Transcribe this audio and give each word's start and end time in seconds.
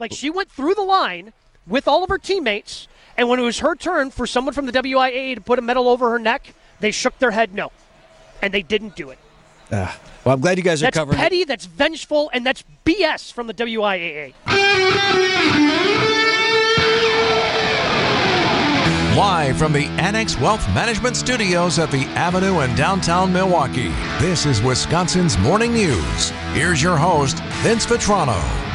Like 0.00 0.14
she 0.14 0.30
went 0.30 0.50
through 0.50 0.74
the 0.74 0.82
line 0.82 1.34
with 1.66 1.86
all 1.86 2.02
of 2.02 2.08
her 2.08 2.18
teammates, 2.18 2.88
and 3.18 3.28
when 3.28 3.38
it 3.38 3.42
was 3.42 3.58
her 3.58 3.76
turn 3.76 4.10
for 4.10 4.26
someone 4.26 4.54
from 4.54 4.64
the 4.64 4.72
WIAA 4.72 5.34
to 5.34 5.40
put 5.42 5.58
a 5.58 5.62
medal 5.62 5.88
over 5.88 6.10
her 6.10 6.18
neck, 6.18 6.54
they 6.80 6.90
shook 6.90 7.18
their 7.18 7.30
head 7.30 7.54
no, 7.54 7.70
and 8.40 8.52
they 8.52 8.62
didn't 8.62 8.96
do 8.96 9.10
it. 9.10 9.18
Uh, 9.70 9.92
well, 10.24 10.34
I'm 10.34 10.40
glad 10.40 10.56
you 10.56 10.64
guys 10.64 10.82
are 10.82 10.86
that's 10.86 10.96
covering. 10.96 11.18
petty. 11.18 11.42
It. 11.42 11.48
That's 11.48 11.66
vengeful, 11.66 12.30
and 12.32 12.44
that's 12.44 12.64
BS 12.84 13.30
from 13.30 13.46
the 13.46 13.54
WIAA. 13.54 14.32
Live 19.16 19.58
from 19.58 19.72
the 19.74 19.84
Annex 19.98 20.38
Wealth 20.38 20.66
Management 20.72 21.14
Studios 21.14 21.78
at 21.78 21.90
the 21.90 22.04
Avenue 22.16 22.60
in 22.60 22.74
downtown 22.74 23.32
Milwaukee, 23.32 23.92
this 24.18 24.46
is 24.46 24.62
Wisconsin's 24.62 25.36
Morning 25.38 25.74
News. 25.74 26.30
Here's 26.52 26.82
your 26.82 26.96
host, 26.96 27.38
Vince 27.62 27.84
Vitrano. 27.84 28.69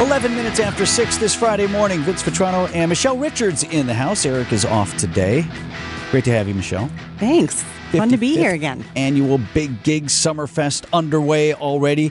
11 0.00 0.34
minutes 0.34 0.58
after 0.58 0.84
6 0.84 1.18
this 1.18 1.36
Friday 1.36 1.68
morning, 1.68 2.00
Vince 2.00 2.22
Vitrano 2.22 2.68
and 2.74 2.88
Michelle 2.88 3.16
Richards 3.16 3.62
in 3.62 3.86
the 3.86 3.94
house. 3.94 4.26
Eric 4.26 4.52
is 4.52 4.64
off 4.64 4.96
today. 4.96 5.46
Great 6.10 6.24
to 6.24 6.32
have 6.32 6.48
you, 6.48 6.54
Michelle. 6.54 6.90
Thanks. 7.18 7.62
Fun 7.92 8.08
to 8.08 8.16
be 8.16 8.34
here 8.36 8.52
again. 8.52 8.84
Annual 8.96 9.38
Big 9.54 9.84
Gig 9.84 10.06
Summerfest 10.06 10.84
underway 10.92 11.54
already. 11.54 12.10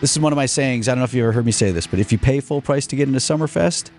This 0.00 0.12
is 0.12 0.20
one 0.20 0.32
of 0.32 0.36
my 0.36 0.46
sayings. 0.46 0.88
I 0.88 0.92
don't 0.92 1.00
know 1.00 1.04
if 1.04 1.14
you 1.14 1.24
ever 1.24 1.32
heard 1.32 1.44
me 1.44 1.50
say 1.50 1.72
this, 1.72 1.88
but 1.88 1.98
if 1.98 2.12
you 2.12 2.18
pay 2.18 2.38
full 2.38 2.60
price 2.62 2.86
to 2.86 2.96
get 2.96 3.08
into 3.08 3.18
Summerfest, 3.18 3.90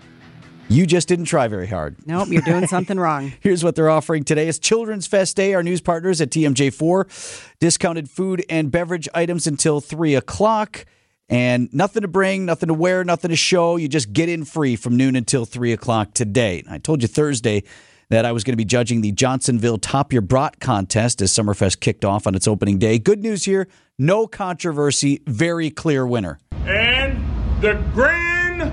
you 0.68 0.86
just 0.86 1.06
didn't 1.06 1.26
try 1.26 1.46
very 1.46 1.66
hard. 1.66 1.94
Nope, 2.06 2.28
you're 2.30 2.40
doing 2.42 2.66
something 2.66 2.98
wrong. 2.98 3.32
Here's 3.40 3.62
what 3.62 3.76
they're 3.76 3.90
offering 3.90 4.24
today. 4.24 4.48
It's 4.48 4.58
Children's 4.58 5.06
Fest 5.06 5.36
Day. 5.36 5.52
Our 5.52 5.62
news 5.62 5.82
partners 5.82 6.22
at 6.22 6.30
TMJ4. 6.30 7.58
Discounted 7.60 8.08
food 8.08 8.44
and 8.48 8.70
beverage 8.70 9.08
items 9.14 9.46
until 9.46 9.82
3 9.82 10.14
o'clock. 10.14 10.86
And 11.28 11.68
nothing 11.72 12.02
to 12.02 12.08
bring, 12.08 12.44
nothing 12.44 12.68
to 12.68 12.74
wear, 12.74 13.02
nothing 13.02 13.30
to 13.30 13.36
show. 13.36 13.76
You 13.76 13.88
just 13.88 14.12
get 14.12 14.28
in 14.28 14.44
free 14.44 14.76
from 14.76 14.96
noon 14.96 15.16
until 15.16 15.44
3 15.44 15.72
o'clock 15.72 16.14
today. 16.14 16.62
I 16.70 16.78
told 16.78 17.02
you 17.02 17.08
Thursday 17.08 17.64
that 18.10 18.24
I 18.24 18.30
was 18.30 18.44
going 18.44 18.52
to 18.52 18.56
be 18.56 18.64
judging 18.64 19.00
the 19.00 19.10
Johnsonville 19.10 19.78
Top 19.78 20.12
Your 20.12 20.22
Brat 20.22 20.60
contest 20.60 21.20
as 21.20 21.32
Summerfest 21.32 21.80
kicked 21.80 22.04
off 22.04 22.26
on 22.28 22.36
its 22.36 22.46
opening 22.46 22.78
day. 22.78 22.98
Good 22.98 23.22
news 23.22 23.44
here 23.44 23.66
no 23.98 24.26
controversy, 24.26 25.22
very 25.26 25.70
clear 25.70 26.06
winner. 26.06 26.38
And 26.66 27.24
the 27.62 27.82
grand 27.94 28.72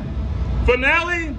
finale 0.66 1.36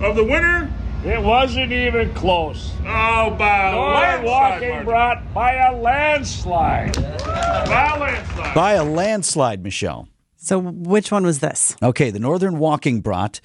of 0.00 0.16
the 0.16 0.24
winner. 0.24 0.72
It 1.04 1.22
wasn't 1.22 1.70
even 1.70 2.12
close. 2.14 2.72
Oh, 2.84 3.30
by 3.38 3.68
a 3.68 3.72
Northern 3.72 4.24
Walking 4.24 4.68
landslide. 4.70 4.84
brought 4.84 5.34
by 5.34 5.52
a 5.54 5.76
landslide. 5.76 6.94
By 6.94 7.92
a 7.94 8.00
landslide. 8.00 8.54
By 8.54 8.72
a 8.72 8.84
landslide, 8.84 9.62
Michelle. 9.62 10.08
So, 10.38 10.58
which 10.60 11.10
one 11.10 11.24
was 11.24 11.40
this? 11.40 11.76
Okay, 11.82 12.10
the 12.10 12.20
Northern 12.20 12.58
Walking 12.58 13.00
brought 13.00 13.40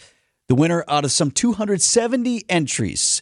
the 0.47 0.55
winner 0.55 0.85
out 0.87 1.03
of 1.03 1.11
some 1.11 1.31
270 1.31 2.43
entries. 2.47 3.21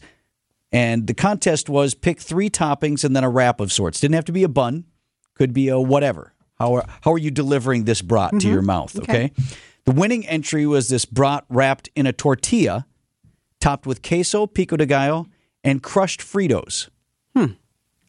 And 0.70 1.06
the 1.06 1.14
contest 1.14 1.68
was 1.68 1.94
pick 1.94 2.20
three 2.20 2.50
toppings 2.50 3.04
and 3.04 3.14
then 3.16 3.24
a 3.24 3.30
wrap 3.30 3.60
of 3.60 3.72
sorts. 3.72 4.00
Didn't 4.00 4.14
have 4.14 4.24
to 4.26 4.32
be 4.32 4.42
a 4.42 4.48
bun, 4.48 4.84
could 5.34 5.52
be 5.52 5.68
a 5.68 5.80
whatever. 5.80 6.32
How 6.58 6.74
are, 6.74 6.84
how 7.02 7.12
are 7.12 7.18
you 7.18 7.30
delivering 7.30 7.84
this 7.84 8.02
brat 8.02 8.30
to 8.30 8.36
mm-hmm. 8.36 8.52
your 8.52 8.62
mouth? 8.62 8.96
Okay. 8.96 9.26
Okay. 9.26 9.32
The 9.84 9.92
winning 9.92 10.26
entry 10.26 10.64
was 10.66 10.88
this 10.88 11.04
brat 11.04 11.44
wrapped 11.48 11.90
in 11.96 12.06
a 12.06 12.12
tortilla, 12.12 12.86
topped 13.60 13.86
with 13.86 14.02
queso, 14.02 14.46
pico 14.46 14.76
de 14.76 14.86
gallo, 14.86 15.26
and 15.64 15.82
crushed 15.82 16.20
Fritos. 16.20 16.88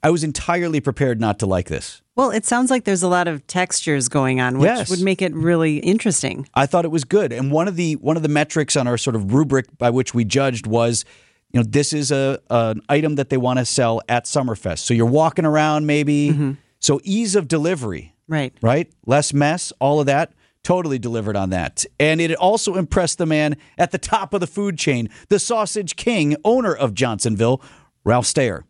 I 0.03 0.09
was 0.09 0.23
entirely 0.23 0.81
prepared 0.81 1.19
not 1.21 1.39
to 1.39 1.45
like 1.45 1.67
this. 1.69 2.01
Well, 2.15 2.29
it 2.29 2.45
sounds 2.45 2.69
like 2.69 2.83
there's 2.83 3.01
a 3.03 3.07
lot 3.07 3.27
of 3.27 3.47
textures 3.47 4.09
going 4.09 4.41
on, 4.41 4.59
which 4.59 4.67
Yes. 4.67 4.89
would 4.89 5.01
make 5.01 5.21
it 5.21 5.33
really 5.33 5.77
interesting. 5.77 6.47
I 6.53 6.65
thought 6.65 6.85
it 6.85 6.91
was 6.91 7.05
good. 7.05 7.31
And 7.31 7.51
one 7.51 7.67
of 7.67 7.75
the 7.77 7.93
one 7.95 8.17
of 8.17 8.23
the 8.23 8.29
metrics 8.29 8.75
on 8.75 8.85
our 8.87 8.97
sort 8.97 9.15
of 9.15 9.33
rubric 9.33 9.65
by 9.77 9.89
which 9.89 10.13
we 10.13 10.25
judged 10.25 10.67
was, 10.67 11.05
you 11.51 11.59
know, 11.59 11.65
this 11.67 11.93
is 11.93 12.11
a 12.11 12.39
an 12.49 12.81
item 12.89 13.15
that 13.15 13.29
they 13.29 13.37
want 13.37 13.59
to 13.59 13.65
sell 13.65 14.01
at 14.09 14.25
Summerfest. 14.25 14.79
So 14.79 14.93
you're 14.93 15.05
walking 15.05 15.45
around 15.45 15.85
maybe. 15.87 16.29
Mm-hmm. 16.31 16.51
So 16.79 16.99
ease 17.05 17.35
of 17.37 17.47
delivery, 17.47 18.13
Right. 18.27 18.53
right? 18.61 18.91
Less 19.05 19.33
mess, 19.33 19.71
all 19.79 20.01
of 20.01 20.05
that. 20.07 20.33
Totally 20.63 20.99
delivered 20.99 21.35
on 21.37 21.49
that. 21.51 21.85
And 21.99 22.19
it 22.21 22.33
also 22.35 22.75
impressed 22.75 23.17
the 23.17 23.25
man 23.25 23.55
at 23.77 23.91
the 23.91 23.97
top 23.97 24.33
of 24.33 24.41
the 24.41 24.47
food 24.47 24.77
chain, 24.77 25.09
the 25.29 25.39
sausage 25.39 25.95
king, 25.95 26.35
owner 26.43 26.73
of 26.73 26.93
Johnsonville, 26.93 27.61
Ralph 28.03 28.25
Stayer. 28.25 28.65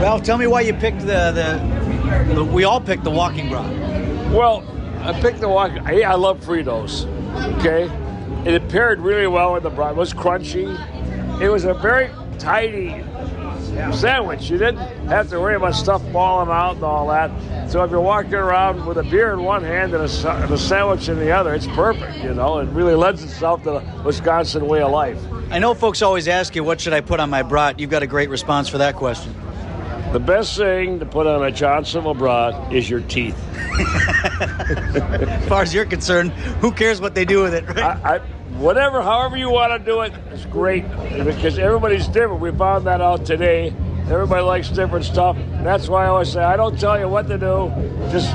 Ralph, 0.00 0.22
tell 0.22 0.36
me 0.36 0.46
why 0.46 0.60
you 0.60 0.74
picked 0.74 1.00
the, 1.00 1.32
the, 1.32 2.34
the 2.34 2.44
we 2.44 2.64
all 2.64 2.80
picked 2.80 3.02
the 3.02 3.10
walking 3.10 3.48
bra. 3.48 3.62
Well, 4.30 4.62
I 5.00 5.18
picked 5.20 5.40
the 5.40 5.48
walking. 5.48 5.78
I, 5.86 6.02
I 6.02 6.14
love 6.14 6.40
Fritos. 6.40 7.06
Okay, 7.58 7.90
it 8.48 8.68
paired 8.68 9.00
really 9.00 9.26
well 9.26 9.54
with 9.54 9.62
the 9.62 9.70
brat. 9.70 9.92
It 9.92 9.96
was 9.96 10.12
crunchy. 10.12 10.70
It 11.40 11.48
was 11.48 11.64
a 11.64 11.72
very 11.74 12.10
tidy 12.38 13.02
sandwich. 13.92 14.50
You 14.50 14.58
didn't 14.58 14.78
have 15.08 15.30
to 15.30 15.40
worry 15.40 15.54
about 15.54 15.74
stuff 15.74 16.02
falling 16.12 16.50
out 16.50 16.76
and 16.76 16.84
all 16.84 17.08
that. 17.08 17.70
So 17.70 17.82
if 17.82 17.90
you're 17.90 18.00
walking 18.00 18.34
around 18.34 18.84
with 18.84 18.98
a 18.98 19.02
beer 19.02 19.32
in 19.32 19.42
one 19.42 19.64
hand 19.64 19.94
and 19.94 20.04
a, 20.08 20.30
and 20.30 20.52
a 20.52 20.58
sandwich 20.58 21.08
in 21.08 21.18
the 21.18 21.30
other, 21.30 21.54
it's 21.54 21.66
perfect. 21.68 22.18
You 22.18 22.34
know, 22.34 22.58
it 22.58 22.68
really 22.68 22.94
lends 22.94 23.24
itself 23.24 23.62
to 23.64 23.70
the 23.70 24.02
Wisconsin 24.04 24.66
way 24.66 24.82
of 24.82 24.90
life. 24.90 25.18
I 25.50 25.58
know 25.58 25.74
folks 25.74 26.02
always 26.02 26.28
ask 26.28 26.54
you, 26.54 26.64
what 26.64 26.80
should 26.80 26.92
I 26.92 27.00
put 27.00 27.18
on 27.18 27.30
my 27.30 27.42
brat? 27.42 27.80
You've 27.80 27.90
got 27.90 28.02
a 28.02 28.06
great 28.06 28.30
response 28.30 28.68
for 28.68 28.78
that 28.78 28.96
question. 28.96 29.34
The 30.16 30.20
best 30.20 30.56
thing 30.56 30.98
to 31.00 31.04
put 31.04 31.26
on 31.26 31.44
a 31.44 31.52
Johnsonville 31.52 32.14
brat 32.14 32.72
is 32.72 32.88
your 32.88 33.02
teeth. 33.02 33.36
As 33.54 35.46
far 35.46 35.60
as 35.60 35.74
you're 35.74 35.84
concerned, 35.84 36.32
who 36.62 36.72
cares 36.72 37.02
what 37.02 37.14
they 37.14 37.26
do 37.26 37.42
with 37.42 37.52
it, 37.52 37.66
right? 37.66 37.78
I, 37.78 38.14
I, 38.14 38.18
whatever, 38.56 39.02
however 39.02 39.36
you 39.36 39.50
want 39.50 39.78
to 39.78 39.78
do 39.78 40.00
it, 40.00 40.14
it's 40.30 40.46
great 40.46 40.88
because 41.22 41.58
everybody's 41.58 42.08
different. 42.08 42.40
We 42.40 42.50
found 42.50 42.86
that 42.86 43.02
out 43.02 43.26
today. 43.26 43.74
Everybody 44.08 44.40
likes 44.40 44.70
different 44.70 45.04
stuff. 45.04 45.36
That's 45.62 45.86
why 45.86 46.06
I 46.06 46.08
always 46.08 46.32
say 46.32 46.42
I 46.42 46.56
don't 46.56 46.80
tell 46.80 46.98
you 46.98 47.10
what 47.10 47.28
to 47.28 47.36
do. 47.36 47.70
Just, 48.10 48.30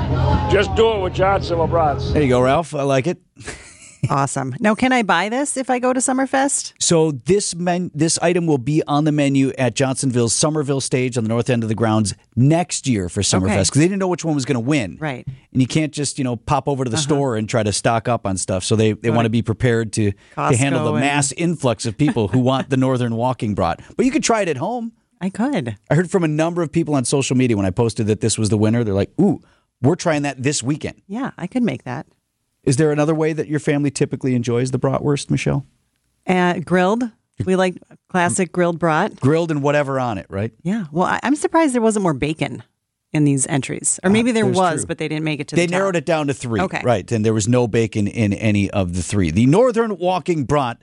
just 0.52 0.72
do 0.76 0.92
it 0.92 1.00
with 1.00 1.14
Johnsonville 1.14 1.66
brats. 1.66 2.12
There 2.12 2.22
you 2.22 2.28
go, 2.28 2.42
Ralph. 2.42 2.76
I 2.76 2.84
like 2.84 3.08
it. 3.08 3.20
Awesome. 4.10 4.54
Now, 4.58 4.74
can 4.74 4.92
I 4.92 5.02
buy 5.02 5.28
this 5.28 5.56
if 5.56 5.70
I 5.70 5.78
go 5.78 5.92
to 5.92 6.00
Summerfest? 6.00 6.72
So 6.80 7.12
this 7.12 7.54
men, 7.54 7.90
this 7.94 8.18
item 8.18 8.46
will 8.46 8.58
be 8.58 8.82
on 8.86 9.04
the 9.04 9.12
menu 9.12 9.52
at 9.58 9.74
Johnsonville's 9.74 10.34
Somerville 10.34 10.80
stage 10.80 11.16
on 11.16 11.24
the 11.24 11.28
north 11.28 11.48
end 11.48 11.62
of 11.62 11.68
the 11.68 11.74
grounds 11.74 12.14
next 12.34 12.88
year 12.88 13.08
for 13.08 13.22
Summerfest 13.22 13.42
Okay. 13.42 13.58
because 13.58 13.70
they 13.80 13.84
didn't 13.84 14.00
know 14.00 14.08
which 14.08 14.24
one 14.24 14.34
was 14.34 14.44
going 14.44 14.56
to 14.56 14.60
win. 14.60 14.98
Right. 15.00 15.26
And 15.52 15.62
you 15.62 15.68
can't 15.68 15.92
just 15.92 16.18
you 16.18 16.24
know 16.24 16.36
pop 16.36 16.68
over 16.68 16.84
to 16.84 16.90
the 16.90 16.96
uh-huh. 16.96 17.02
store 17.02 17.36
and 17.36 17.48
try 17.48 17.62
to 17.62 17.72
stock 17.72 18.08
up 18.08 18.26
on 18.26 18.36
stuff. 18.36 18.64
So 18.64 18.76
they, 18.76 18.92
they 18.92 19.10
want 19.10 19.26
to 19.26 19.30
be 19.30 19.42
prepared 19.42 19.92
to 19.94 20.12
to 20.12 20.56
handle 20.56 20.84
the 20.84 20.92
and- 20.92 21.00
mass 21.00 21.32
influx 21.32 21.86
of 21.86 21.96
people 21.96 22.28
who 22.28 22.40
want 22.40 22.70
the 22.70 22.76
Northern 22.76 23.14
Walking 23.14 23.54
brat. 23.54 23.80
But 23.96 24.04
you 24.06 24.12
could 24.12 24.24
try 24.24 24.42
it 24.42 24.48
at 24.48 24.56
home. 24.56 24.92
I 25.20 25.30
could. 25.30 25.76
I 25.88 25.94
heard 25.94 26.10
from 26.10 26.24
a 26.24 26.28
number 26.28 26.62
of 26.62 26.72
people 26.72 26.96
on 26.96 27.04
social 27.04 27.36
media 27.36 27.56
when 27.56 27.64
I 27.64 27.70
posted 27.70 28.08
that 28.08 28.20
this 28.20 28.36
was 28.36 28.48
the 28.48 28.58
winner. 28.58 28.82
They're 28.82 28.92
like, 28.92 29.12
"Ooh, 29.20 29.40
we're 29.80 29.94
trying 29.94 30.22
that 30.22 30.42
this 30.42 30.64
weekend." 30.64 31.00
Yeah, 31.06 31.30
I 31.38 31.46
could 31.46 31.62
make 31.62 31.84
that. 31.84 32.06
Is 32.64 32.76
there 32.76 32.92
another 32.92 33.14
way 33.14 33.32
that 33.32 33.48
your 33.48 33.60
family 33.60 33.90
typically 33.90 34.34
enjoys 34.34 34.70
the 34.70 34.78
bratwurst, 34.78 35.30
Michelle? 35.30 35.66
Uh, 36.26 36.60
grilled. 36.60 37.04
We 37.44 37.56
like 37.56 37.74
classic 38.08 38.52
grilled 38.52 38.78
brat. 38.78 39.16
Grilled 39.16 39.50
and 39.50 39.62
whatever 39.62 39.98
on 39.98 40.18
it, 40.18 40.26
right? 40.28 40.52
Yeah. 40.62 40.84
Well, 40.92 41.06
I, 41.06 41.18
I'm 41.22 41.34
surprised 41.34 41.74
there 41.74 41.82
wasn't 41.82 42.04
more 42.04 42.14
bacon 42.14 42.62
in 43.12 43.24
these 43.24 43.46
entries, 43.48 43.98
or 44.04 44.10
maybe 44.10 44.32
there 44.32 44.46
was, 44.46 44.80
true. 44.82 44.86
but 44.86 44.98
they 44.98 45.06
didn't 45.08 45.24
make 45.24 45.38
it 45.40 45.48
to 45.48 45.56
They 45.56 45.66
the 45.66 45.72
top. 45.72 45.78
narrowed 45.78 45.96
it 45.96 46.06
down 46.06 46.28
to 46.28 46.34
three. 46.34 46.60
Okay. 46.60 46.80
Right. 46.84 47.10
And 47.12 47.24
there 47.26 47.34
was 47.34 47.46
no 47.48 47.66
bacon 47.66 48.06
in 48.06 48.32
any 48.32 48.70
of 48.70 48.94
the 48.94 49.02
three. 49.02 49.30
The 49.30 49.44
Northern 49.46 49.98
Walking 49.98 50.44
Brat, 50.44 50.80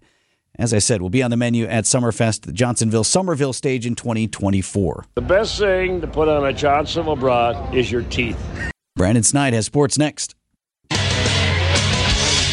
as 0.56 0.72
I 0.74 0.78
said, 0.80 1.02
will 1.02 1.10
be 1.10 1.24
on 1.24 1.32
the 1.32 1.38
menu 1.38 1.66
at 1.66 1.86
Summerfest, 1.86 2.42
the 2.42 2.52
Johnsonville 2.52 3.04
Somerville 3.06 3.54
stage 3.54 3.86
in 3.88 3.96
2024. 3.96 5.06
The 5.16 5.22
best 5.22 5.58
thing 5.58 6.02
to 6.02 6.08
put 6.08 6.28
on 6.28 6.46
a 6.46 6.54
Johnsonville 6.54 7.16
brat 7.16 7.74
is 7.74 7.92
your 7.92 8.04
teeth. 8.04 8.38
Brandon 8.96 9.24
Snide 9.24 9.54
has 9.54 9.66
sports 9.66 9.98
next. 9.98 10.36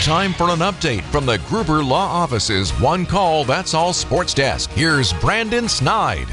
Time 0.07 0.33
for 0.35 0.51
an 0.51 0.61
update 0.61 1.03
from 1.03 1.27
the 1.27 1.39
Gruber 1.49 1.83
Law 1.83 2.07
Office's 2.07 2.71
One 2.79 3.07
Call 3.07 3.45
That's 3.45 3.75
All 3.75 3.93
Sports 3.93 4.35
Desk. 4.35 4.71
Here's 4.71 5.13
Brandon 5.15 5.69
Snide. 5.69 6.29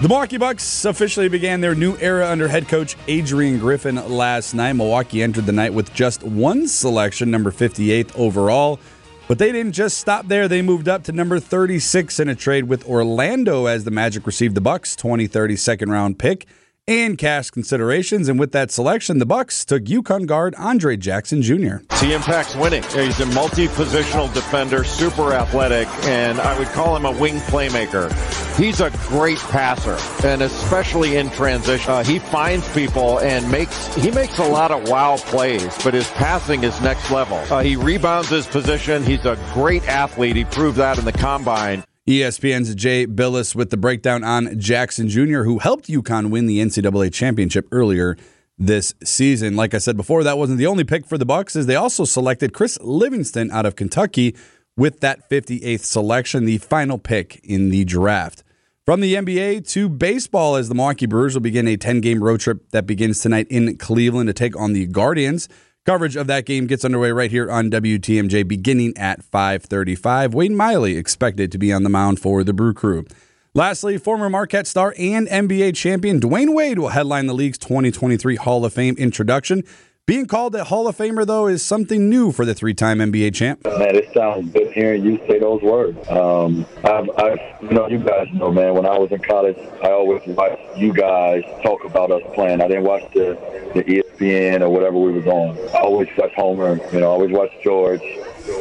The 0.00 0.06
Milwaukee 0.06 0.36
Bucks 0.36 0.84
officially 0.84 1.28
began 1.28 1.60
their 1.60 1.74
new 1.74 1.96
era 1.96 2.30
under 2.30 2.46
head 2.46 2.68
coach 2.68 2.94
Adrian 3.08 3.58
Griffin 3.58 3.96
last 4.08 4.54
night. 4.54 4.74
Milwaukee 4.74 5.20
entered 5.20 5.46
the 5.46 5.52
night 5.52 5.74
with 5.74 5.92
just 5.92 6.22
one 6.22 6.68
selection, 6.68 7.28
number 7.28 7.50
58th 7.50 8.16
overall. 8.16 8.78
But 9.26 9.40
they 9.40 9.50
didn't 9.50 9.72
just 9.72 9.98
stop 9.98 10.28
there. 10.28 10.46
They 10.46 10.62
moved 10.62 10.88
up 10.88 11.02
to 11.02 11.12
number 11.12 11.40
36 11.40 12.20
in 12.20 12.28
a 12.28 12.36
trade 12.36 12.68
with 12.68 12.86
Orlando 12.86 13.66
as 13.66 13.82
the 13.82 13.90
Magic 13.90 14.28
received 14.28 14.54
the 14.54 14.60
Bucks 14.60 14.94
2030 14.94 15.56
second 15.56 15.90
round 15.90 16.20
pick 16.20 16.46
and 16.88 17.18
cash 17.18 17.50
considerations. 17.50 18.28
And 18.28 18.40
with 18.40 18.52
that 18.52 18.70
selection, 18.70 19.18
the 19.18 19.26
Bucks 19.26 19.64
took 19.64 19.84
UConn 19.84 20.26
guard 20.26 20.54
Andre 20.56 20.96
Jackson 20.96 21.42
Jr. 21.42 21.76
He 22.00 22.14
impacts 22.14 22.56
winning. 22.56 22.82
He's 22.84 23.20
a 23.20 23.26
multi-positional 23.26 24.32
defender, 24.32 24.82
super 24.82 25.32
athletic, 25.34 25.86
and 26.04 26.40
I 26.40 26.58
would 26.58 26.68
call 26.68 26.96
him 26.96 27.04
a 27.04 27.12
wing 27.12 27.36
playmaker. 27.40 28.10
He's 28.56 28.80
a 28.80 28.90
great 29.06 29.38
passer, 29.38 29.96
and 30.26 30.42
especially 30.42 31.16
in 31.16 31.30
transition, 31.30 31.92
uh, 31.92 32.02
he 32.02 32.18
finds 32.18 32.68
people 32.72 33.20
and 33.20 33.48
makes 33.52 33.94
he 33.94 34.10
makes 34.10 34.38
a 34.38 34.44
lot 34.44 34.70
of 34.70 34.88
wow 34.88 35.16
plays. 35.16 35.76
But 35.84 35.94
his 35.94 36.10
passing 36.12 36.64
is 36.64 36.80
next 36.80 37.10
level. 37.10 37.36
Uh, 37.50 37.62
he 37.62 37.76
rebounds 37.76 38.30
his 38.30 38.46
position. 38.46 39.04
He's 39.04 39.24
a 39.26 39.38
great 39.52 39.86
athlete. 39.86 40.34
He 40.34 40.44
proved 40.44 40.78
that 40.78 40.98
in 40.98 41.04
the 41.04 41.12
combine. 41.12 41.84
ESPN's 42.08 42.74
Jay 42.74 43.06
Bilas 43.06 43.54
with 43.54 43.68
the 43.68 43.76
breakdown 43.76 44.24
on 44.24 44.58
Jackson 44.58 45.10
Jr., 45.10 45.42
who 45.42 45.58
helped 45.58 45.88
UConn 45.88 46.30
win 46.30 46.46
the 46.46 46.58
NCAA 46.58 47.12
championship 47.12 47.68
earlier 47.70 48.16
this 48.56 48.94
season. 49.04 49.56
Like 49.56 49.74
I 49.74 49.78
said 49.78 49.98
before, 49.98 50.24
that 50.24 50.38
wasn't 50.38 50.58
the 50.58 50.66
only 50.68 50.84
pick 50.84 51.04
for 51.04 51.18
the 51.18 51.26
Bucks, 51.26 51.54
as 51.54 51.66
they 51.66 51.76
also 51.76 52.06
selected 52.06 52.54
Chris 52.54 52.78
Livingston 52.80 53.50
out 53.50 53.66
of 53.66 53.76
Kentucky 53.76 54.34
with 54.74 55.00
that 55.00 55.28
58th 55.28 55.80
selection, 55.80 56.46
the 56.46 56.56
final 56.56 56.96
pick 56.96 57.42
in 57.44 57.68
the 57.68 57.84
draft. 57.84 58.42
From 58.86 59.02
the 59.02 59.14
NBA 59.14 59.68
to 59.72 59.90
baseball, 59.90 60.56
as 60.56 60.70
the 60.70 60.74
Milwaukee 60.74 61.04
Brewers 61.04 61.34
will 61.34 61.42
begin 61.42 61.68
a 61.68 61.76
10 61.76 62.00
game 62.00 62.24
road 62.24 62.40
trip 62.40 62.70
that 62.70 62.86
begins 62.86 63.20
tonight 63.20 63.48
in 63.50 63.76
Cleveland 63.76 64.28
to 64.28 64.32
take 64.32 64.58
on 64.58 64.72
the 64.72 64.86
Guardians. 64.86 65.46
Coverage 65.88 66.16
of 66.16 66.26
that 66.26 66.44
game 66.44 66.66
gets 66.66 66.84
underway 66.84 67.12
right 67.12 67.30
here 67.30 67.50
on 67.50 67.70
WTMJ 67.70 68.46
beginning 68.46 68.92
at 68.98 69.22
5:35. 69.22 70.34
Wade 70.34 70.52
Miley 70.52 70.98
expected 70.98 71.50
to 71.50 71.56
be 71.56 71.72
on 71.72 71.82
the 71.82 71.88
mound 71.88 72.20
for 72.20 72.44
the 72.44 72.52
Brew 72.52 72.74
Crew. 72.74 73.06
Lastly, 73.54 73.96
former 73.96 74.28
Marquette 74.28 74.66
star 74.66 74.94
and 74.98 75.26
NBA 75.28 75.74
champion 75.74 76.20
Dwyane 76.20 76.54
Wade 76.54 76.78
will 76.78 76.90
headline 76.90 77.24
the 77.26 77.32
league's 77.32 77.56
2023 77.56 78.36
Hall 78.36 78.66
of 78.66 78.74
Fame 78.74 78.96
introduction. 78.98 79.64
Being 80.08 80.24
called 80.24 80.54
a 80.54 80.64
Hall 80.64 80.88
of 80.88 80.96
Famer, 80.96 81.26
though, 81.26 81.48
is 81.48 81.62
something 81.62 82.08
new 82.08 82.32
for 82.32 82.46
the 82.46 82.54
three-time 82.54 82.96
NBA 82.96 83.34
champ. 83.34 83.62
Man, 83.66 83.94
it 83.94 84.10
sounds 84.14 84.50
good 84.54 84.72
hearing 84.72 85.04
you 85.04 85.18
say 85.28 85.38
those 85.38 85.60
words. 85.60 85.98
Um, 86.08 86.64
I've, 86.82 87.10
I've, 87.18 87.38
you 87.60 87.68
know, 87.72 87.86
you 87.88 87.98
guys 87.98 88.26
know, 88.32 88.50
man. 88.50 88.72
When 88.72 88.86
I 88.86 88.96
was 88.96 89.12
in 89.12 89.18
college, 89.18 89.58
I 89.84 89.90
always 89.90 90.26
watched 90.28 90.78
you 90.78 90.94
guys 90.94 91.42
talk 91.62 91.84
about 91.84 92.10
us 92.10 92.22
playing. 92.32 92.62
I 92.62 92.68
didn't 92.68 92.84
watch 92.84 93.02
the, 93.12 93.36
the 93.74 93.84
ESPN 93.84 94.62
or 94.62 94.70
whatever 94.70 94.96
we 94.96 95.12
was 95.12 95.26
on. 95.26 95.58
I 95.74 95.80
always 95.80 96.08
watched 96.16 96.36
Homer. 96.36 96.80
You 96.90 97.00
know, 97.00 97.08
I 97.08 97.12
always 97.12 97.30
watched 97.30 97.62
George, 97.62 98.00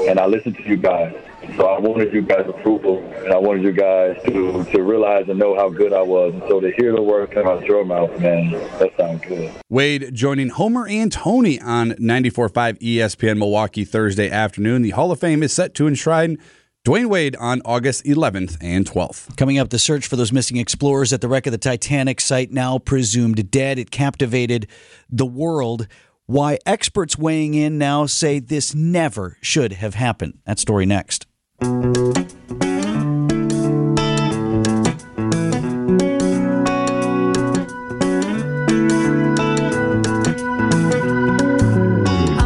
and 0.10 0.20
I 0.20 0.26
listened 0.26 0.58
to 0.58 0.64
you 0.64 0.76
guys. 0.76 1.16
So 1.57 1.65
I 1.65 1.80
wanted 1.80 2.13
you 2.13 2.21
guys' 2.21 2.45
approval, 2.48 3.00
and 3.00 3.33
I 3.33 3.38
wanted 3.38 3.63
you 3.63 3.71
guys 3.71 4.21
to 4.25 4.63
to 4.65 4.83
realize 4.83 5.27
and 5.27 5.39
know 5.39 5.56
how 5.56 5.69
good 5.69 5.92
I 5.92 6.04
was. 6.04 6.33
And 6.33 6.44
so 6.48 6.59
to 6.59 6.71
hear 6.77 6.94
the 6.94 7.01
words 7.01 7.33
come 7.33 7.48
out 7.48 7.65
your 7.65 7.83
mouth, 7.83 8.12
man, 8.19 8.51
that 8.51 8.92
sounds 8.95 9.25
good. 9.25 9.51
Wade 9.68 10.13
joining 10.13 10.50
Homer 10.50 10.88
and 10.88 11.12
Tony 11.12 11.59
on 11.59 11.92
94.5 11.94 12.80
ESPN 12.80 13.39
Milwaukee 13.39 13.86
Thursday 13.86 14.30
afternoon. 14.30 14.83
The 14.83 14.92
Hall 14.92 15.12
of 15.12 15.19
Fame 15.19 15.42
is 15.42 15.51
set 15.51 15.74
to 15.75 15.88
enshrine 15.88 16.38
Dwyane 16.86 17.07
Wade 17.07 17.36
on 17.36 17.62
August 17.65 18.06
11th 18.06 18.57
and 18.62 18.86
12th. 18.86 19.36
Coming 19.36 19.57
up, 19.57 19.69
the 19.71 19.80
search 19.80 20.07
for 20.07 20.15
those 20.15 20.31
missing 20.31 20.57
explorers 20.57 21.12
at 21.12 21.19
the 21.19 21.27
wreck 21.27 21.45
of 21.45 21.51
the 21.51 21.57
Titanic 21.57 22.21
site 22.21 22.51
now 22.51 22.77
presumed 22.77 23.51
dead. 23.51 23.77
It 23.77 23.92
captivated 23.92 24.68
the 25.10 25.25
world. 25.25 25.88
Why 26.27 26.60
experts 26.65 27.18
weighing 27.18 27.56
in 27.56 27.77
now 27.77 28.06
say 28.06 28.39
this 28.39 28.74
never 28.74 29.38
should 29.42 29.74
have 29.74 29.95
happened. 29.95 30.39
That 30.45 30.60
story 30.60 30.86
next. 30.86 31.26
I'm 31.59 31.95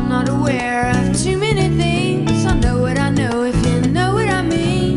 not 0.07 0.29
aware 0.29 0.91
of 0.91 1.21
too 1.21 1.37
many 1.37 1.67
things. 1.77 2.45
I 2.45 2.57
know 2.59 2.79
what 2.79 2.97
I 2.97 3.09
know 3.09 3.43
if 3.43 3.55
you 3.65 3.81
know 3.91 4.13
what 4.13 4.29
I 4.29 4.41
mean. 4.43 4.95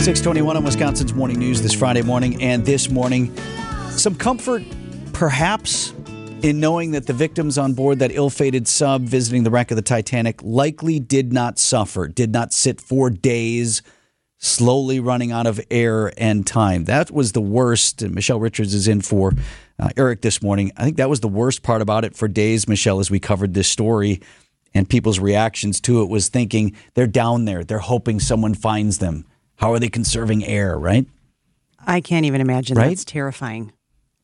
621 0.00 0.56
on 0.56 0.64
Wisconsin's 0.64 1.14
Morning 1.14 1.38
News 1.38 1.62
this 1.62 1.74
Friday 1.74 2.02
morning. 2.02 2.42
And 2.42 2.66
this 2.66 2.90
morning, 2.90 3.32
some 3.90 4.16
comfort, 4.16 4.64
perhaps, 5.12 5.94
in 6.42 6.60
knowing 6.60 6.92
that 6.92 7.06
the 7.06 7.12
victims 7.12 7.58
on 7.58 7.74
board 7.74 7.98
that 7.98 8.10
ill 8.12 8.30
fated 8.30 8.66
sub 8.66 9.02
visiting 9.02 9.42
the 9.42 9.50
wreck 9.50 9.70
of 9.70 9.76
the 9.76 9.82
Titanic 9.82 10.42
likely 10.42 10.98
did 10.98 11.32
not 11.32 11.58
suffer, 11.58 12.08
did 12.08 12.32
not 12.32 12.52
sit 12.52 12.80
for 12.80 13.10
days, 13.10 13.82
slowly 14.38 15.00
running 15.00 15.32
out 15.32 15.46
of 15.46 15.60
air 15.70 16.12
and 16.16 16.46
time. 16.46 16.84
That 16.84 17.10
was 17.10 17.32
the 17.32 17.40
worst. 17.40 18.02
And 18.02 18.14
Michelle 18.14 18.40
Richards 18.40 18.74
is 18.74 18.88
in 18.88 19.00
for 19.02 19.32
uh, 19.78 19.90
Eric 19.96 20.22
this 20.22 20.42
morning. 20.42 20.72
I 20.76 20.84
think 20.84 20.96
that 20.96 21.10
was 21.10 21.20
the 21.20 21.28
worst 21.28 21.62
part 21.62 21.82
about 21.82 22.04
it 22.04 22.16
for 22.16 22.28
days, 22.28 22.66
Michelle, 22.68 23.00
as 23.00 23.10
we 23.10 23.20
covered 23.20 23.54
this 23.54 23.68
story. 23.68 24.20
And 24.72 24.88
people's 24.88 25.18
reactions 25.18 25.80
to 25.82 26.00
it 26.02 26.08
was 26.08 26.28
thinking 26.28 26.76
they're 26.94 27.08
down 27.08 27.44
there, 27.44 27.64
they're 27.64 27.78
hoping 27.78 28.20
someone 28.20 28.54
finds 28.54 28.98
them. 28.98 29.26
How 29.56 29.72
are 29.72 29.78
they 29.78 29.88
conserving 29.88 30.44
air, 30.44 30.78
right? 30.78 31.06
I 31.84 32.00
can't 32.00 32.24
even 32.24 32.40
imagine. 32.40 32.76
Right? 32.76 32.88
That's 32.88 33.04
terrifying. 33.04 33.72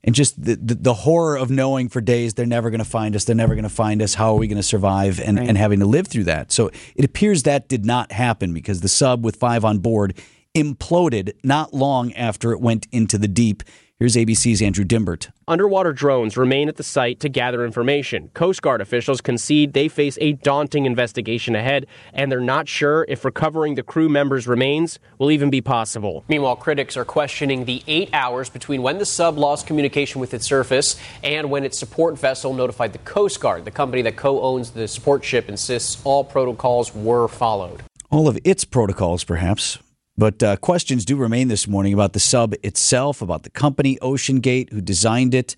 And 0.06 0.14
just 0.14 0.42
the, 0.42 0.54
the, 0.56 0.74
the 0.74 0.94
horror 0.94 1.36
of 1.36 1.50
knowing 1.50 1.88
for 1.88 2.00
days 2.00 2.34
they're 2.34 2.46
never 2.46 2.70
going 2.70 2.78
to 2.78 2.84
find 2.84 3.14
us 3.16 3.24
they're 3.24 3.34
never 3.36 3.54
going 3.54 3.64
to 3.64 3.68
find 3.68 4.00
us 4.00 4.14
how 4.14 4.32
are 4.34 4.38
we 4.38 4.46
going 4.46 4.56
to 4.56 4.62
survive 4.62 5.20
and, 5.20 5.38
Right. 5.38 5.48
and 5.48 5.58
having 5.58 5.80
to 5.80 5.86
live 5.86 6.06
through 6.06 6.24
that 6.24 6.52
so 6.52 6.70
it 6.94 7.04
appears 7.04 7.42
that 7.42 7.68
did 7.68 7.84
not 7.84 8.12
happen 8.12 8.54
because 8.54 8.80
the 8.80 8.88
sub 8.88 9.24
with 9.24 9.36
five 9.36 9.64
on 9.64 9.78
board 9.78 10.14
imploded 10.54 11.32
not 11.44 11.74
long 11.74 12.12
after 12.14 12.52
it 12.52 12.60
went 12.60 12.86
into 12.90 13.18
the 13.18 13.28
deep 13.28 13.62
here's 13.98 14.14
abc's 14.14 14.60
Andrew 14.60 14.84
Dymburt 14.84 15.30
Underwater 15.48 15.92
drones 15.92 16.36
remain 16.36 16.68
at 16.68 16.76
the 16.76 16.82
site 16.82 17.20
to 17.20 17.28
gather 17.28 17.64
information. 17.64 18.30
Coast 18.34 18.60
Guard 18.60 18.80
officials 18.80 19.20
concede 19.20 19.72
they 19.72 19.86
face 19.88 20.18
a 20.20 20.32
daunting 20.32 20.86
investigation 20.86 21.54
ahead, 21.54 21.86
and 22.12 22.30
they're 22.30 22.40
not 22.40 22.68
sure 22.68 23.06
if 23.08 23.24
recovering 23.24 23.76
the 23.76 23.82
crew 23.84 24.08
members' 24.08 24.48
remains 24.48 24.98
will 25.18 25.30
even 25.30 25.48
be 25.48 25.60
possible. 25.60 26.24
Meanwhile, 26.28 26.56
critics 26.56 26.96
are 26.96 27.04
questioning 27.04 27.64
the 27.64 27.82
eight 27.86 28.10
hours 28.12 28.50
between 28.50 28.82
when 28.82 28.98
the 28.98 29.06
sub 29.06 29.38
lost 29.38 29.66
communication 29.68 30.20
with 30.20 30.34
its 30.34 30.46
surface 30.46 30.96
and 31.22 31.48
when 31.48 31.62
its 31.64 31.78
support 31.78 32.18
vessel 32.18 32.52
notified 32.52 32.92
the 32.92 32.98
Coast 32.98 33.40
Guard. 33.40 33.64
The 33.64 33.70
company 33.70 34.02
that 34.02 34.16
co 34.16 34.40
owns 34.42 34.72
the 34.72 34.88
support 34.88 35.24
ship 35.24 35.48
insists 35.48 36.02
all 36.04 36.24
protocols 36.24 36.92
were 36.94 37.28
followed. 37.28 37.82
all 38.10 38.26
of 38.28 38.36
its 38.44 38.64
protocols, 38.64 39.22
perhaps. 39.24 39.78
But 40.18 40.42
uh, 40.42 40.56
questions 40.56 41.04
do 41.04 41.16
remain 41.16 41.48
this 41.48 41.68
morning 41.68 41.92
about 41.92 42.14
the 42.14 42.20
sub 42.20 42.54
itself, 42.62 43.20
about 43.20 43.42
the 43.42 43.50
company 43.50 43.98
OceanGate 44.00 44.72
who 44.72 44.80
designed 44.80 45.34
it. 45.34 45.56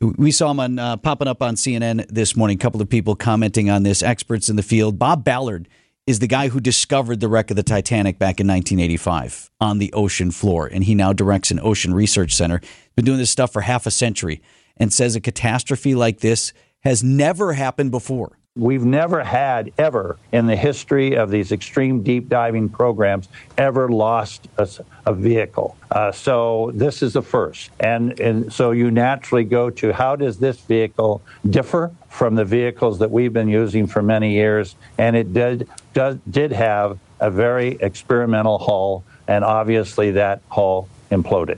We 0.00 0.32
saw 0.32 0.50
him 0.50 0.60
on 0.60 0.78
uh, 0.78 0.96
popping 0.96 1.28
up 1.28 1.40
on 1.40 1.54
CNN 1.54 2.06
this 2.08 2.36
morning. 2.36 2.56
A 2.56 2.58
couple 2.58 2.82
of 2.82 2.88
people 2.88 3.14
commenting 3.14 3.70
on 3.70 3.82
this, 3.84 4.02
experts 4.02 4.48
in 4.48 4.56
the 4.56 4.62
field. 4.62 4.98
Bob 4.98 5.24
Ballard 5.24 5.68
is 6.06 6.18
the 6.18 6.26
guy 6.26 6.48
who 6.48 6.60
discovered 6.60 7.20
the 7.20 7.28
wreck 7.28 7.50
of 7.50 7.56
the 7.56 7.62
Titanic 7.62 8.18
back 8.18 8.40
in 8.40 8.46
1985 8.46 9.50
on 9.60 9.78
the 9.78 9.92
ocean 9.92 10.30
floor, 10.30 10.66
and 10.66 10.84
he 10.84 10.94
now 10.94 11.12
directs 11.12 11.50
an 11.50 11.60
ocean 11.60 11.94
research 11.94 12.34
center. 12.34 12.60
Been 12.94 13.04
doing 13.04 13.18
this 13.18 13.30
stuff 13.30 13.52
for 13.52 13.62
half 13.62 13.86
a 13.86 13.90
century, 13.90 14.42
and 14.76 14.92
says 14.92 15.16
a 15.16 15.20
catastrophe 15.20 15.94
like 15.94 16.20
this 16.20 16.52
has 16.80 17.02
never 17.02 17.54
happened 17.54 17.90
before. 17.90 18.38
We've 18.56 18.84
never 18.84 19.22
had 19.22 19.72
ever 19.76 20.16
in 20.32 20.46
the 20.46 20.56
history 20.56 21.14
of 21.14 21.30
these 21.30 21.52
extreme 21.52 22.02
deep 22.02 22.30
diving 22.30 22.70
programs 22.70 23.28
ever 23.58 23.90
lost 23.90 24.48
a 24.56 25.12
vehicle. 25.12 25.76
Uh, 25.90 26.10
so 26.10 26.70
this 26.72 27.02
is 27.02 27.12
the 27.12 27.22
first. 27.22 27.70
And, 27.78 28.18
and 28.18 28.50
so 28.50 28.70
you 28.70 28.90
naturally 28.90 29.44
go 29.44 29.68
to 29.70 29.92
how 29.92 30.16
does 30.16 30.38
this 30.38 30.58
vehicle 30.60 31.20
differ 31.48 31.92
from 32.08 32.34
the 32.34 32.46
vehicles 32.46 32.98
that 33.00 33.10
we've 33.10 33.32
been 33.32 33.48
using 33.48 33.86
for 33.86 34.00
many 34.00 34.32
years? 34.32 34.74
And 34.96 35.16
it 35.16 35.34
did, 35.34 35.68
does, 35.92 36.16
did 36.30 36.52
have 36.52 36.98
a 37.20 37.30
very 37.30 37.76
experimental 37.80 38.58
hull, 38.58 39.04
and 39.28 39.44
obviously 39.44 40.12
that 40.12 40.40
hull 40.48 40.88
imploded. 41.10 41.56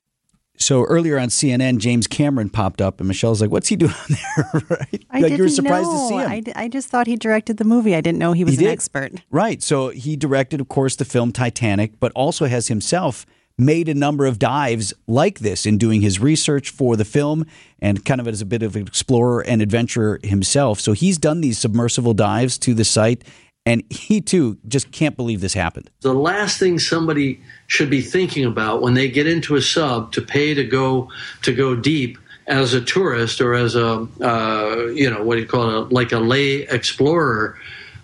So 0.58 0.84
earlier 0.84 1.18
on 1.18 1.28
CNN, 1.28 1.78
James 1.78 2.06
Cameron 2.06 2.50
popped 2.50 2.80
up, 2.80 3.00
and 3.00 3.08
Michelle's 3.08 3.40
like, 3.40 3.50
"What's 3.50 3.68
he 3.68 3.76
doing 3.76 3.92
there?" 4.08 4.62
right? 4.70 5.04
I 5.10 5.20
like 5.20 5.22
didn't 5.22 5.36
you 5.38 5.42
were 5.44 5.48
surprised 5.48 5.86
know. 5.88 5.92
to 5.92 6.08
see 6.08 6.14
him. 6.14 6.30
I, 6.30 6.40
d- 6.40 6.52
I 6.56 6.68
just 6.68 6.88
thought 6.88 7.06
he 7.06 7.16
directed 7.16 7.56
the 7.58 7.64
movie. 7.64 7.94
I 7.94 8.00
didn't 8.00 8.18
know 8.18 8.32
he 8.32 8.44
was 8.44 8.58
He 8.58 8.66
an 8.66 8.70
expert. 8.72 9.12
Right. 9.30 9.62
So 9.62 9.88
he 9.90 10.16
directed, 10.16 10.60
of 10.60 10.68
course, 10.68 10.96
the 10.96 11.04
film 11.04 11.32
Titanic, 11.32 11.98
but 12.00 12.12
also 12.12 12.46
has 12.46 12.68
himself 12.68 13.24
made 13.60 13.88
a 13.88 13.94
number 13.94 14.24
of 14.24 14.38
dives 14.38 14.94
like 15.08 15.40
this 15.40 15.66
in 15.66 15.78
doing 15.78 16.00
his 16.00 16.20
research 16.20 16.70
for 16.70 16.94
the 16.96 17.04
film 17.04 17.44
and 17.80 18.04
kind 18.04 18.20
of 18.20 18.28
as 18.28 18.40
a 18.40 18.46
bit 18.46 18.62
of 18.62 18.76
an 18.76 18.86
explorer 18.86 19.40
and 19.40 19.60
adventurer 19.60 20.20
himself. 20.22 20.78
So 20.78 20.92
he's 20.92 21.18
done 21.18 21.40
these 21.40 21.58
submersible 21.58 22.14
dives 22.14 22.56
to 22.58 22.72
the 22.72 22.84
site, 22.84 23.24
and 23.68 23.84
he 23.90 24.22
too 24.22 24.56
just 24.66 24.90
can't 24.92 25.14
believe 25.14 25.42
this 25.42 25.52
happened. 25.52 25.90
The 26.00 26.14
last 26.14 26.58
thing 26.58 26.78
somebody 26.78 27.38
should 27.66 27.90
be 27.90 28.00
thinking 28.00 28.46
about 28.46 28.80
when 28.80 28.94
they 28.94 29.10
get 29.10 29.26
into 29.26 29.56
a 29.56 29.62
sub 29.62 30.10
to 30.12 30.22
pay 30.22 30.54
to 30.54 30.64
go 30.64 31.10
to 31.42 31.54
go 31.54 31.76
deep 31.76 32.16
as 32.46 32.72
a 32.72 32.80
tourist 32.80 33.42
or 33.42 33.52
as 33.52 33.76
a 33.76 34.08
uh, 34.22 34.86
you 34.94 35.10
know 35.10 35.22
what 35.22 35.34
do 35.34 35.42
you 35.42 35.46
call 35.46 35.82
it 35.82 35.92
like 35.92 36.12
a 36.12 36.18
lay 36.18 36.62
explorer 36.62 37.58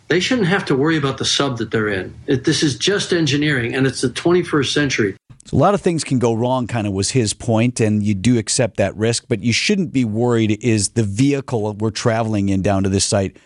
they 0.09 0.21
shouldn't 0.21 0.49
have 0.49 0.67
to 0.67 0.77
worry 0.77 0.99
about 0.99 1.17
the 1.17 1.25
sub 1.25 1.57
that 1.57 1.71
they're 1.71 1.89
in. 1.89 2.15
It, 2.27 2.45
this 2.45 2.63
is 2.63 2.77
just 2.77 3.15
engineering, 3.15 3.75
and 3.75 3.87
it's 3.87 4.03
the 4.03 4.09
21st 4.09 4.71
century. 4.71 5.17
So 5.47 5.57
a 5.57 5.59
lot 5.59 5.73
of 5.73 5.81
things 5.81 6.05
can 6.05 6.19
go 6.19 6.35
wrong, 6.35 6.67
kind 6.67 6.87
of 6.87 6.93
was 6.93 7.11
his 7.11 7.33
point, 7.33 7.81
and 7.81 8.03
you 8.03 8.15
do 8.15 8.37
accept 8.39 8.77
that 8.77 8.95
risk, 8.97 9.25
but 9.29 9.41
you 9.43 9.55
shouldn't 9.55 9.95
be 9.95 10.05
worried 10.05 10.63
is 10.63 10.91
the 10.91 11.03
vehicle 11.03 11.73
we're 11.73 11.91
traveling 11.91 12.51
in 12.51 12.61
down 12.61 12.83
to 12.83 12.91
this 12.91 13.07
site 13.07 13.39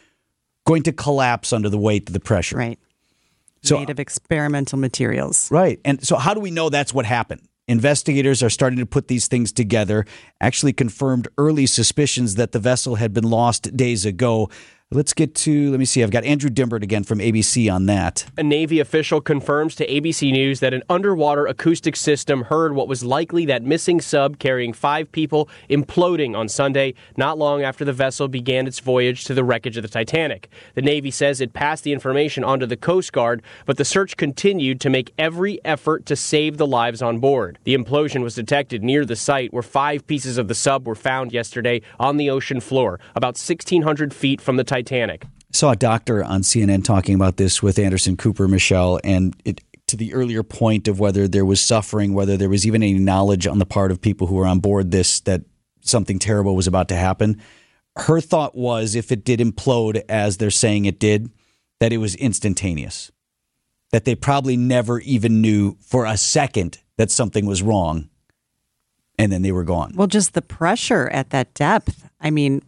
going 0.68 0.82
to 0.82 0.92
collapse 0.92 1.52
under 1.52 1.70
the 1.70 1.78
weight 1.78 2.08
of 2.08 2.12
the 2.12 2.20
pressure. 2.20 2.56
Right. 2.56 2.78
So, 3.62 3.78
Made 3.78 3.90
of 3.90 3.98
experimental 3.98 4.78
materials. 4.78 5.50
Right. 5.50 5.80
And 5.84 6.06
so, 6.06 6.16
how 6.16 6.34
do 6.34 6.40
we 6.40 6.50
know 6.50 6.68
that's 6.68 6.92
what 6.92 7.06
happened? 7.06 7.40
Investigators 7.66 8.42
are 8.42 8.50
starting 8.50 8.78
to 8.78 8.86
put 8.86 9.08
these 9.08 9.28
things 9.28 9.50
together, 9.50 10.04
actually 10.40 10.72
confirmed 10.72 11.26
early 11.38 11.66
suspicions 11.66 12.36
that 12.36 12.52
the 12.52 12.58
vessel 12.58 12.96
had 12.96 13.12
been 13.12 13.28
lost 13.28 13.76
days 13.76 14.04
ago. 14.04 14.48
Let's 14.90 15.12
get 15.12 15.34
to, 15.34 15.70
let 15.70 15.78
me 15.78 15.84
see, 15.84 16.02
I've 16.02 16.10
got 16.10 16.24
Andrew 16.24 16.48
Dymburt 16.48 16.82
again 16.82 17.04
from 17.04 17.18
ABC 17.18 17.70
on 17.70 17.84
that. 17.84 18.24
A 18.38 18.42
Navy 18.42 18.80
official 18.80 19.20
confirms 19.20 19.74
to 19.74 19.86
ABC 19.86 20.32
News 20.32 20.60
that 20.60 20.72
an 20.72 20.82
underwater 20.88 21.44
acoustic 21.44 21.94
system 21.94 22.44
heard 22.44 22.72
what 22.72 22.88
was 22.88 23.04
likely 23.04 23.44
that 23.44 23.62
missing 23.62 24.00
sub 24.00 24.38
carrying 24.38 24.72
five 24.72 25.12
people 25.12 25.50
imploding 25.68 26.34
on 26.34 26.48
Sunday, 26.48 26.94
not 27.18 27.36
long 27.36 27.62
after 27.62 27.84
the 27.84 27.92
vessel 27.92 28.28
began 28.28 28.66
its 28.66 28.80
voyage 28.80 29.24
to 29.24 29.34
the 29.34 29.44
wreckage 29.44 29.76
of 29.76 29.82
the 29.82 29.90
Titanic. 29.90 30.48
The 30.74 30.80
Navy 30.80 31.10
says 31.10 31.42
it 31.42 31.52
passed 31.52 31.84
the 31.84 31.92
information 31.92 32.42
on 32.42 32.58
to 32.60 32.66
the 32.66 32.74
Coast 32.74 33.12
Guard, 33.12 33.42
but 33.66 33.76
the 33.76 33.84
search 33.84 34.16
continued 34.16 34.80
to 34.80 34.88
make 34.88 35.12
every 35.18 35.62
effort 35.66 36.06
to 36.06 36.16
save 36.16 36.56
the 36.56 36.66
lives 36.66 37.02
on 37.02 37.18
board. 37.18 37.58
The 37.64 37.76
implosion 37.76 38.22
was 38.22 38.34
detected 38.34 38.82
near 38.82 39.04
the 39.04 39.16
site 39.16 39.52
where 39.52 39.62
five 39.62 40.06
pieces 40.06 40.38
of 40.38 40.48
the 40.48 40.54
sub 40.54 40.86
were 40.88 40.94
found 40.94 41.34
yesterday 41.34 41.82
on 42.00 42.16
the 42.16 42.30
ocean 42.30 42.60
floor, 42.60 42.98
about 43.14 43.36
1,600 43.36 44.14
feet 44.14 44.40
from 44.40 44.56
the 44.56 44.64
Titanic. 44.64 44.77
Saw 45.52 45.72
a 45.72 45.76
doctor 45.76 46.22
on 46.22 46.42
CNN 46.42 46.84
talking 46.84 47.14
about 47.14 47.36
this 47.36 47.62
with 47.62 47.78
Anderson 47.78 48.16
Cooper, 48.16 48.46
Michelle, 48.46 49.00
and 49.02 49.34
it, 49.44 49.62
to 49.86 49.96
the 49.96 50.12
earlier 50.12 50.42
point 50.42 50.86
of 50.86 51.00
whether 51.00 51.26
there 51.26 51.44
was 51.44 51.60
suffering, 51.60 52.12
whether 52.12 52.36
there 52.36 52.50
was 52.50 52.66
even 52.66 52.82
any 52.82 52.98
knowledge 52.98 53.46
on 53.46 53.58
the 53.58 53.66
part 53.66 53.90
of 53.90 54.00
people 54.00 54.26
who 54.26 54.34
were 54.34 54.46
on 54.46 54.60
board 54.60 54.90
this 54.90 55.20
that 55.20 55.42
something 55.80 56.18
terrible 56.18 56.54
was 56.54 56.66
about 56.66 56.88
to 56.88 56.94
happen. 56.94 57.40
Her 57.96 58.20
thought 58.20 58.54
was 58.54 58.94
if 58.94 59.10
it 59.10 59.24
did 59.24 59.40
implode 59.40 60.02
as 60.08 60.36
they're 60.36 60.50
saying 60.50 60.84
it 60.84 61.00
did, 61.00 61.30
that 61.80 61.92
it 61.92 61.98
was 61.98 62.14
instantaneous. 62.14 63.10
That 63.90 64.04
they 64.04 64.14
probably 64.14 64.56
never 64.56 65.00
even 65.00 65.40
knew 65.40 65.76
for 65.80 66.04
a 66.04 66.16
second 66.16 66.78
that 66.98 67.10
something 67.10 67.46
was 67.46 67.62
wrong. 67.62 68.10
And 69.18 69.32
then 69.32 69.42
they 69.42 69.50
were 69.50 69.64
gone. 69.64 69.92
Well, 69.96 70.06
just 70.06 70.34
the 70.34 70.42
pressure 70.42 71.08
at 71.08 71.30
that 71.30 71.54
depth. 71.54 72.08
I 72.20 72.30
mean, 72.30 72.62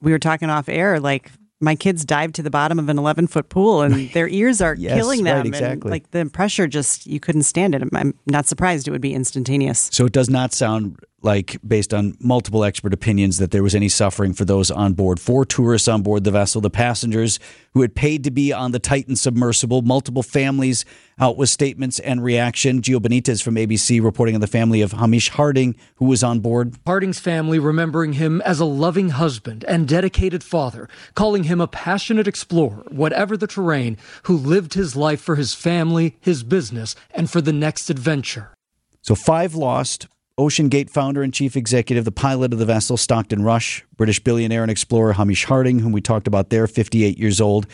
we 0.00 0.12
were 0.12 0.18
talking 0.18 0.50
off 0.50 0.68
air, 0.68 1.00
like 1.00 1.30
my 1.60 1.74
kids 1.74 2.04
dived 2.04 2.36
to 2.36 2.42
the 2.42 2.50
bottom 2.50 2.78
of 2.78 2.88
an 2.88 2.98
11 2.98 3.26
foot 3.26 3.48
pool 3.48 3.82
and 3.82 4.10
their 4.12 4.28
ears 4.28 4.60
are 4.60 4.74
Yes, 4.76 4.94
killing 4.94 5.24
right, 5.24 5.32
them. 5.32 5.46
And 5.46 5.48
exactly. 5.48 5.90
like 5.90 6.10
the 6.12 6.26
pressure 6.26 6.66
just, 6.66 7.06
you 7.06 7.18
couldn't 7.20 7.42
stand 7.42 7.74
it. 7.74 7.82
I'm 7.92 8.14
not 8.26 8.46
surprised 8.46 8.86
it 8.86 8.92
would 8.92 9.00
be 9.00 9.14
instantaneous. 9.14 9.88
So 9.92 10.06
it 10.06 10.12
does 10.12 10.30
not 10.30 10.52
sound 10.52 10.98
like, 11.20 11.58
based 11.66 11.92
on 11.92 12.16
multiple 12.20 12.62
expert 12.62 12.94
opinions, 12.94 13.38
that 13.38 13.50
there 13.50 13.64
was 13.64 13.74
any 13.74 13.88
suffering 13.88 14.34
for 14.34 14.44
those 14.44 14.70
on 14.70 14.92
board. 14.92 15.18
Four 15.18 15.44
tourists 15.44 15.88
on 15.88 16.02
board 16.02 16.22
the 16.22 16.30
vessel, 16.30 16.60
the 16.60 16.70
passengers 16.70 17.40
who 17.74 17.82
had 17.82 17.96
paid 17.96 18.22
to 18.22 18.30
be 18.30 18.52
on 18.52 18.70
the 18.70 18.78
Titan 18.78 19.16
submersible, 19.16 19.82
multiple 19.82 20.22
families 20.22 20.84
out 21.20 21.36
with 21.36 21.48
statements 21.48 21.98
and 21.98 22.22
reaction. 22.22 22.80
Gio 22.80 22.98
Benitez 22.98 23.42
from 23.42 23.56
ABC 23.56 24.02
reporting 24.02 24.34
on 24.34 24.40
the 24.40 24.46
family 24.46 24.80
of 24.80 24.92
Hamish 24.92 25.30
Harding, 25.30 25.76
who 25.96 26.06
was 26.06 26.22
on 26.22 26.40
board. 26.40 26.76
Harding's 26.86 27.18
family 27.18 27.58
remembering 27.58 28.14
him 28.14 28.40
as 28.42 28.60
a 28.60 28.64
loving 28.64 29.10
husband 29.10 29.64
and 29.64 29.88
dedicated 29.88 30.44
father, 30.44 30.88
calling 31.14 31.44
him 31.44 31.60
a 31.60 31.66
passionate 31.66 32.28
explorer, 32.28 32.84
whatever 32.90 33.36
the 33.36 33.46
terrain, 33.46 33.96
who 34.24 34.36
lived 34.36 34.74
his 34.74 34.96
life 34.96 35.20
for 35.20 35.36
his 35.36 35.54
family, 35.54 36.16
his 36.20 36.42
business, 36.42 36.94
and 37.10 37.30
for 37.30 37.40
the 37.40 37.52
next 37.52 37.90
adventure. 37.90 38.54
So 39.02 39.14
five 39.14 39.54
lost. 39.54 40.06
OceanGate 40.38 40.88
founder 40.88 41.24
and 41.24 41.34
chief 41.34 41.56
executive, 41.56 42.04
the 42.04 42.12
pilot 42.12 42.52
of 42.52 42.60
the 42.60 42.64
vessel, 42.64 42.96
Stockton 42.96 43.42
Rush, 43.42 43.84
British 43.96 44.20
billionaire 44.20 44.62
and 44.62 44.70
explorer 44.70 45.14
Hamish 45.14 45.44
Harding, 45.44 45.80
whom 45.80 45.90
we 45.90 46.00
talked 46.00 46.28
about 46.28 46.50
there, 46.50 46.68
58 46.68 47.18
years 47.18 47.40
old, 47.40 47.66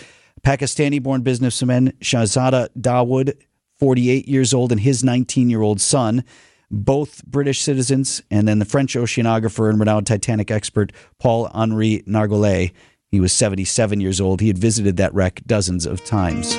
Pakistani 0.43 1.03
born 1.03 1.23
businessman 1.23 1.93
Shahzada 2.01 2.69
Dawood, 2.79 3.35
48 3.79 4.29
years 4.29 4.55
old, 4.55 4.73
and 4.73 4.81
his 4.81 5.03
19 5.03 5.51
year 5.51 5.63
old 5.63 5.81
son, 5.81 6.25
both 6.71 7.25
British 7.25 7.61
citizens, 7.61 8.23
and 8.31 8.47
then 8.49 8.59
the 8.59 8.65
French 8.65 8.95
oceanographer 8.95 9.69
and 9.69 9.79
renowned 9.79 10.07
Titanic 10.07 10.51
expert 10.51 10.93
Paul 11.19 11.51
Henri 11.55 12.03
Nargeolet. 12.07 12.73
He 13.11 13.21
was 13.21 13.33
77 13.33 14.01
years 14.01 14.21
old. 14.21 14.41
He 14.41 14.49
had 14.49 14.59
visited 14.59 14.97
that 14.97 15.15
wreck 15.15 15.43
dozens 15.47 15.87
of 15.87 16.05
times. 16.05 16.55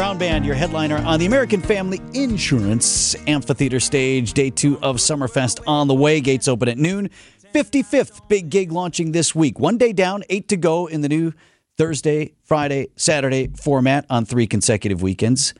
Brown 0.00 0.16
Band, 0.16 0.46
your 0.46 0.54
headliner 0.54 0.96
on 0.96 1.20
the 1.20 1.26
American 1.26 1.60
Family 1.60 2.00
Insurance 2.14 3.14
Amphitheater 3.26 3.80
stage. 3.80 4.32
Day 4.32 4.48
two 4.48 4.78
of 4.80 4.96
Summerfest 4.96 5.60
on 5.66 5.88
the 5.88 5.94
way. 5.94 6.22
Gates 6.22 6.48
open 6.48 6.70
at 6.70 6.78
noon. 6.78 7.10
55th 7.54 8.26
big 8.26 8.48
gig 8.48 8.72
launching 8.72 9.12
this 9.12 9.34
week. 9.34 9.60
One 9.60 9.76
day 9.76 9.92
down, 9.92 10.24
eight 10.30 10.48
to 10.48 10.56
go 10.56 10.86
in 10.86 11.02
the 11.02 11.08
new 11.10 11.34
Thursday, 11.76 12.32
Friday, 12.42 12.88
Saturday 12.96 13.48
format 13.48 14.06
on 14.08 14.24
three 14.24 14.46
consecutive 14.46 15.02
weekends. 15.02 15.52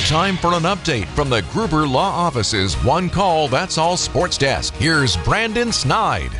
time 0.07 0.37
for 0.37 0.53
an 0.55 0.63
update 0.63 1.07
from 1.09 1.29
the 1.29 1.43
Gruber 1.53 1.85
Law 1.87 2.11
Office's 2.11 2.75
One 2.85 3.11
Call 3.11 3.49
That's 3.49 3.77
All 3.77 3.97
Sports 3.97 4.39
Desk. 4.39 4.73
Here's 4.75 5.17
Brandon 5.19 5.73
Snide. 5.73 6.31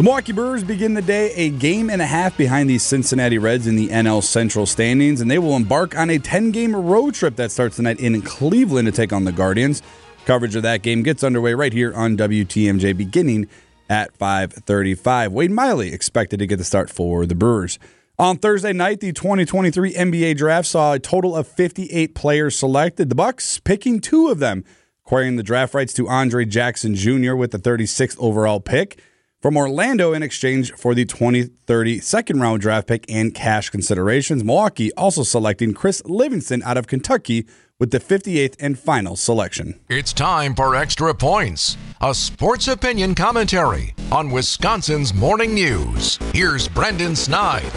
The 0.00 0.04
Milwaukee 0.04 0.32
Brewers 0.32 0.64
begin 0.64 0.94
the 0.94 1.02
day 1.02 1.30
a 1.34 1.50
game 1.50 1.90
and 1.90 2.00
a 2.00 2.06
half 2.06 2.34
behind 2.34 2.70
the 2.70 2.78
Cincinnati 2.78 3.36
Reds 3.36 3.66
in 3.66 3.76
the 3.76 3.88
NL 3.88 4.22
Central 4.22 4.64
standings, 4.64 5.20
and 5.20 5.30
they 5.30 5.38
will 5.38 5.54
embark 5.54 5.94
on 5.94 6.08
a 6.08 6.18
10 6.18 6.52
game 6.52 6.74
road 6.74 7.12
trip 7.12 7.36
that 7.36 7.52
starts 7.52 7.76
tonight 7.76 8.00
in 8.00 8.22
Cleveland 8.22 8.86
to 8.86 8.92
take 8.92 9.12
on 9.12 9.24
the 9.24 9.30
Guardians. 9.30 9.82
Coverage 10.24 10.56
of 10.56 10.62
that 10.62 10.80
game 10.80 11.02
gets 11.02 11.22
underway 11.22 11.52
right 11.52 11.74
here 11.74 11.92
on 11.94 12.16
WTMJ 12.16 12.96
beginning 12.96 13.46
at 13.90 14.16
5:35. 14.16 15.32
Wade 15.32 15.50
Miley 15.50 15.92
expected 15.92 16.38
to 16.38 16.46
get 16.46 16.56
the 16.56 16.64
start 16.64 16.88
for 16.88 17.26
the 17.26 17.34
Brewers. 17.34 17.78
On 18.18 18.38
Thursday 18.38 18.72
night, 18.72 19.00
the 19.00 19.12
2023 19.12 19.92
NBA 19.92 20.32
draft 20.34 20.66
saw 20.66 20.94
a 20.94 20.98
total 20.98 21.36
of 21.36 21.46
58 21.46 22.14
players 22.14 22.56
selected. 22.56 23.10
The 23.10 23.14
Bucks 23.14 23.58
picking 23.58 24.00
two 24.00 24.28
of 24.28 24.38
them, 24.38 24.64
acquiring 25.04 25.36
the 25.36 25.42
draft 25.42 25.74
rights 25.74 25.92
to 25.92 26.08
Andre 26.08 26.46
Jackson 26.46 26.94
Jr. 26.94 27.34
with 27.34 27.50
the 27.50 27.58
36th 27.58 28.16
overall 28.18 28.60
pick 28.60 28.98
from 29.40 29.56
Orlando 29.56 30.12
in 30.12 30.22
exchange 30.22 30.72
for 30.72 30.94
the 30.94 31.04
2030 31.04 32.00
second 32.00 32.40
round 32.40 32.60
draft 32.60 32.86
pick 32.86 33.10
and 33.10 33.34
cash 33.34 33.70
considerations. 33.70 34.44
Milwaukee 34.44 34.92
also 34.94 35.22
selecting 35.22 35.72
Chris 35.72 36.02
Livingston 36.04 36.62
out 36.62 36.76
of 36.76 36.86
Kentucky 36.86 37.46
with 37.78 37.90
the 37.90 38.00
58th 38.00 38.56
and 38.60 38.78
final 38.78 39.16
selection. 39.16 39.80
It's 39.88 40.12
time 40.12 40.54
for 40.54 40.76
Extra 40.76 41.14
Points, 41.14 41.78
a 42.02 42.14
sports 42.14 42.68
opinion 42.68 43.14
commentary 43.14 43.94
on 44.12 44.30
Wisconsin's 44.30 45.14
morning 45.14 45.54
news. 45.54 46.18
Here's 46.34 46.68
Brendan 46.68 47.16
Snide. 47.16 47.72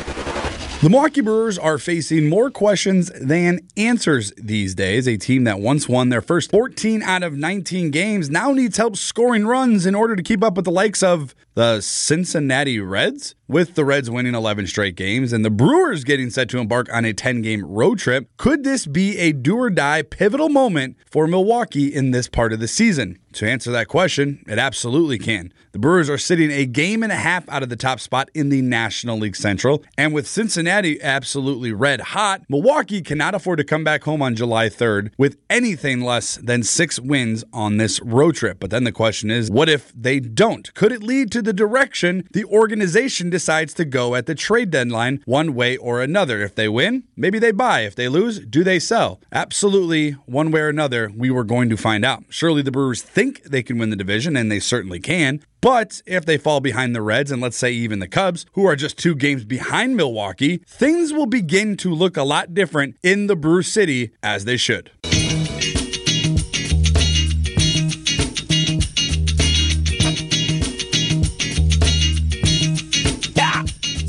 The 0.83 0.89
Milwaukee 0.89 1.21
Brewers 1.21 1.57
are 1.57 1.77
facing 1.77 2.27
more 2.27 2.51
questions 2.51 3.09
than 3.17 3.61
answers 3.77 4.33
these 4.35 4.75
days. 4.75 5.07
A 5.07 5.15
team 5.15 5.45
that 5.45 5.61
once 5.61 5.87
won 5.87 6.09
their 6.09 6.21
first 6.21 6.51
14 6.51 7.01
out 7.03 7.23
of 7.23 7.37
19 7.37 7.89
games 7.89 8.29
now 8.29 8.51
needs 8.51 8.75
help 8.75 8.97
scoring 8.97 9.47
runs 9.47 9.85
in 9.85 9.95
order 9.95 10.13
to 10.17 10.21
keep 10.21 10.43
up 10.43 10.55
with 10.57 10.65
the 10.65 10.71
likes 10.71 11.01
of 11.01 11.35
the 11.53 11.79
Cincinnati 11.79 12.81
Reds, 12.81 13.33
with 13.53 13.75
the 13.75 13.85
Reds 13.85 14.09
winning 14.09 14.33
11 14.33 14.65
straight 14.65 14.95
games 14.95 15.31
and 15.31 15.45
the 15.45 15.51
Brewers 15.51 16.03
getting 16.03 16.31
set 16.31 16.49
to 16.49 16.57
embark 16.57 16.91
on 16.91 17.05
a 17.05 17.13
10 17.13 17.43
game 17.43 17.63
road 17.63 17.99
trip. 17.99 18.27
Could 18.37 18.63
this 18.63 18.87
be 18.87 19.15
a 19.19 19.31
do 19.31 19.55
or 19.57 19.69
die 19.69 20.01
pivotal 20.01 20.49
moment 20.49 20.97
for 21.11 21.27
Milwaukee 21.27 21.93
in 21.93 22.09
this 22.09 22.27
part 22.27 22.51
of 22.51 22.59
the 22.59 22.67
season? 22.67 23.19
To 23.33 23.49
answer 23.49 23.71
that 23.71 23.87
question, 23.87 24.43
it 24.47 24.59
absolutely 24.59 25.17
can. 25.17 25.53
The 25.71 25.79
Brewers 25.79 26.07
are 26.07 26.19
sitting 26.19 26.51
a 26.51 26.67
game 26.67 27.01
and 27.01 27.11
a 27.11 27.15
half 27.15 27.49
out 27.49 27.63
of 27.63 27.69
the 27.69 27.75
top 27.75 27.99
spot 27.99 28.29
in 28.35 28.49
the 28.49 28.61
National 28.61 29.17
League 29.17 29.35
Central, 29.35 29.83
and 29.97 30.13
with 30.13 30.27
Cincinnati 30.27 31.01
absolutely 31.01 31.71
red 31.71 31.99
hot, 31.99 32.43
Milwaukee 32.47 33.01
cannot 33.01 33.33
afford 33.33 33.57
to 33.57 33.63
come 33.63 33.83
back 33.83 34.03
home 34.03 34.21
on 34.21 34.35
July 34.35 34.69
3rd 34.69 35.09
with 35.17 35.37
anything 35.49 36.01
less 36.01 36.35
than 36.35 36.61
six 36.61 36.99
wins 36.99 37.43
on 37.51 37.77
this 37.77 37.99
road 38.01 38.35
trip. 38.35 38.59
But 38.59 38.69
then 38.69 38.83
the 38.83 38.91
question 38.91 39.31
is, 39.31 39.49
what 39.49 39.67
if 39.67 39.91
they 39.95 40.19
don't? 40.19 40.71
Could 40.75 40.91
it 40.91 41.01
lead 41.01 41.31
to 41.31 41.41
the 41.41 41.53
direction 41.53 42.27
the 42.33 42.45
organization 42.45 43.31
decides 43.31 43.42
to 43.43 43.85
go 43.85 44.15
at 44.15 44.25
the 44.25 44.35
trade 44.35 44.71
deadline, 44.71 45.21
one 45.25 45.53
way 45.53 45.77
or 45.77 46.01
another? 46.01 46.41
If 46.41 46.55
they 46.55 46.69
win, 46.69 47.03
maybe 47.15 47.39
they 47.39 47.51
buy. 47.51 47.81
If 47.81 47.95
they 47.95 48.07
lose, 48.07 48.39
do 48.39 48.63
they 48.63 48.79
sell? 48.79 49.19
Absolutely, 49.31 50.11
one 50.25 50.51
way 50.51 50.61
or 50.61 50.69
another, 50.69 51.11
we 51.15 51.29
were 51.29 51.43
going 51.43 51.69
to 51.69 51.77
find 51.77 52.05
out. 52.05 52.23
Surely 52.29 52.61
the 52.61 52.71
Brewers 52.71 53.01
think 53.01 53.43
they 53.43 53.63
can 53.63 53.77
win 53.77 53.89
the 53.89 53.95
division, 53.95 54.37
and 54.37 54.51
they 54.51 54.59
certainly 54.59 54.99
can. 54.99 55.41
But 55.61 56.01
if 56.05 56.25
they 56.25 56.37
fall 56.37 56.59
behind 56.59 56.95
the 56.95 57.01
Reds 57.01 57.31
and 57.31 57.41
let's 57.41 57.57
say 57.57 57.71
even 57.71 57.99
the 57.99 58.07
Cubs, 58.07 58.45
who 58.53 58.65
are 58.65 58.75
just 58.75 58.97
two 58.97 59.15
games 59.15 59.45
behind 59.45 59.95
Milwaukee, 59.95 60.57
things 60.67 61.13
will 61.13 61.25
begin 61.25 61.77
to 61.77 61.93
look 61.93 62.17
a 62.17 62.23
lot 62.23 62.53
different 62.53 62.97
in 63.03 63.27
the 63.27 63.35
Brew 63.35 63.61
City 63.61 64.11
as 64.21 64.45
they 64.45 64.57
should. 64.57 64.91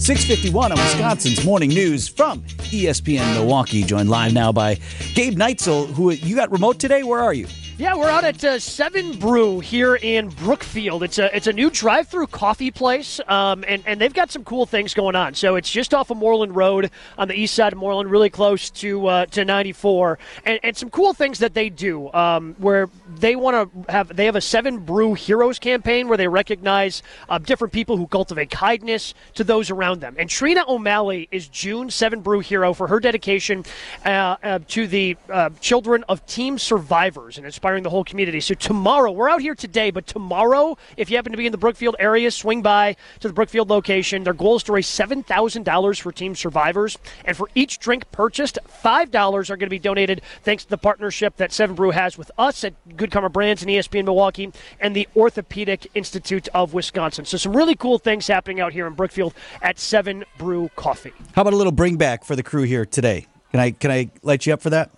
651 0.04 0.70
on 0.70 0.76
Wisconsin's 0.78 1.46
morning 1.46 1.70
news 1.70 2.06
from 2.08 2.42
ESPN 2.42 3.32
Milwaukee. 3.32 3.82
Joined 3.82 4.10
live 4.10 4.34
now 4.34 4.52
by 4.52 4.78
Gabe 5.14 5.32
Neitzel, 5.32 5.86
who 5.94 6.10
you 6.10 6.36
got 6.36 6.52
remote 6.52 6.78
today. 6.78 7.02
Where 7.02 7.20
are 7.20 7.32
you? 7.32 7.46
Yeah, 7.76 7.96
we're 7.96 8.08
out 8.08 8.22
at 8.22 8.44
uh, 8.44 8.60
Seven 8.60 9.18
Brew 9.18 9.58
here 9.58 9.96
in 9.96 10.28
Brookfield. 10.28 11.02
It's 11.02 11.18
a 11.18 11.36
it's 11.36 11.48
a 11.48 11.52
new 11.52 11.70
drive-through 11.70 12.28
coffee 12.28 12.70
place, 12.70 13.20
um, 13.26 13.64
and 13.66 13.82
and 13.84 14.00
they've 14.00 14.14
got 14.14 14.30
some 14.30 14.44
cool 14.44 14.64
things 14.64 14.94
going 14.94 15.16
on. 15.16 15.34
So 15.34 15.56
it's 15.56 15.68
just 15.68 15.92
off 15.92 16.08
of 16.10 16.16
Moreland 16.16 16.54
Road 16.54 16.92
on 17.18 17.26
the 17.26 17.34
east 17.34 17.52
side 17.52 17.72
of 17.72 17.80
Moreland, 17.80 18.12
really 18.12 18.30
close 18.30 18.70
to 18.70 19.08
uh, 19.08 19.26
to 19.26 19.44
94, 19.44 20.20
and, 20.44 20.60
and 20.62 20.76
some 20.76 20.88
cool 20.88 21.14
things 21.14 21.40
that 21.40 21.54
they 21.54 21.68
do. 21.68 22.12
Um, 22.12 22.54
where 22.58 22.88
they 23.16 23.34
want 23.34 23.72
to 23.72 23.92
have 23.92 24.14
they 24.14 24.26
have 24.26 24.36
a 24.36 24.40
Seven 24.40 24.78
Brew 24.78 25.14
Heroes 25.14 25.58
campaign 25.58 26.06
where 26.06 26.16
they 26.16 26.28
recognize 26.28 27.02
uh, 27.28 27.38
different 27.38 27.72
people 27.72 27.96
who 27.96 28.06
cultivate 28.06 28.50
kindness 28.50 29.14
to 29.34 29.42
those 29.42 29.70
around 29.70 30.00
them. 30.00 30.14
And 30.16 30.30
Trina 30.30 30.64
O'Malley 30.68 31.26
is 31.32 31.48
June 31.48 31.90
Seven 31.90 32.20
Brew 32.20 32.38
Hero 32.38 32.72
for 32.72 32.86
her 32.86 33.00
dedication 33.00 33.64
uh, 34.06 34.36
uh, 34.44 34.58
to 34.68 34.86
the 34.86 35.16
uh, 35.28 35.50
children 35.60 36.04
of 36.08 36.24
team 36.26 36.56
survivors 36.56 37.36
and 37.36 37.44
inspiring 37.64 37.82
the 37.82 37.88
whole 37.88 38.04
community. 38.04 38.40
So 38.40 38.52
tomorrow, 38.52 39.10
we're 39.10 39.30
out 39.30 39.40
here 39.40 39.54
today, 39.54 39.90
but 39.90 40.06
tomorrow, 40.06 40.76
if 40.98 41.08
you 41.08 41.16
happen 41.16 41.32
to 41.32 41.38
be 41.38 41.46
in 41.46 41.52
the 41.52 41.56
Brookfield 41.56 41.96
area, 41.98 42.30
swing 42.30 42.60
by 42.60 42.94
to 43.20 43.28
the 43.28 43.32
Brookfield 43.32 43.70
location. 43.70 44.22
Their 44.22 44.34
goal 44.34 44.56
is 44.56 44.64
to 44.64 44.72
raise 44.72 44.86
$7,000 44.86 46.00
for 46.02 46.12
team 46.12 46.34
survivors. 46.34 46.98
And 47.24 47.34
for 47.34 47.48
each 47.54 47.78
drink 47.78 48.10
purchased, 48.12 48.58
$5 48.84 49.14
are 49.14 49.56
going 49.56 49.60
to 49.60 49.70
be 49.70 49.78
donated 49.78 50.20
thanks 50.42 50.64
to 50.64 50.68
the 50.68 50.76
partnership 50.76 51.38
that 51.38 51.52
Seven 51.52 51.74
Brew 51.74 51.92
has 51.92 52.18
with 52.18 52.30
us 52.36 52.64
at 52.64 52.74
Good 52.98 53.10
Karma 53.10 53.30
Brands 53.30 53.62
and 53.62 53.70
ESPN 53.70 54.04
Milwaukee 54.04 54.52
and 54.78 54.94
the 54.94 55.08
Orthopedic 55.16 55.86
Institute 55.94 56.48
of 56.52 56.74
Wisconsin. 56.74 57.24
So 57.24 57.38
some 57.38 57.56
really 57.56 57.76
cool 57.76 57.98
things 57.98 58.26
happening 58.26 58.60
out 58.60 58.74
here 58.74 58.86
in 58.86 58.92
Brookfield 58.92 59.32
at 59.62 59.78
Seven 59.78 60.26
Brew 60.36 60.68
Coffee. 60.76 61.14
How 61.32 61.40
about 61.40 61.54
a 61.54 61.56
little 61.56 61.72
bring 61.72 61.96
back 61.96 62.24
for 62.24 62.36
the 62.36 62.42
crew 62.42 62.64
here 62.64 62.84
today? 62.84 63.26
Can 63.52 63.60
I 63.60 63.70
can 63.70 63.90
I 63.90 64.10
light 64.22 64.44
you 64.44 64.52
up 64.52 64.60
for 64.60 64.68
that? 64.68 64.90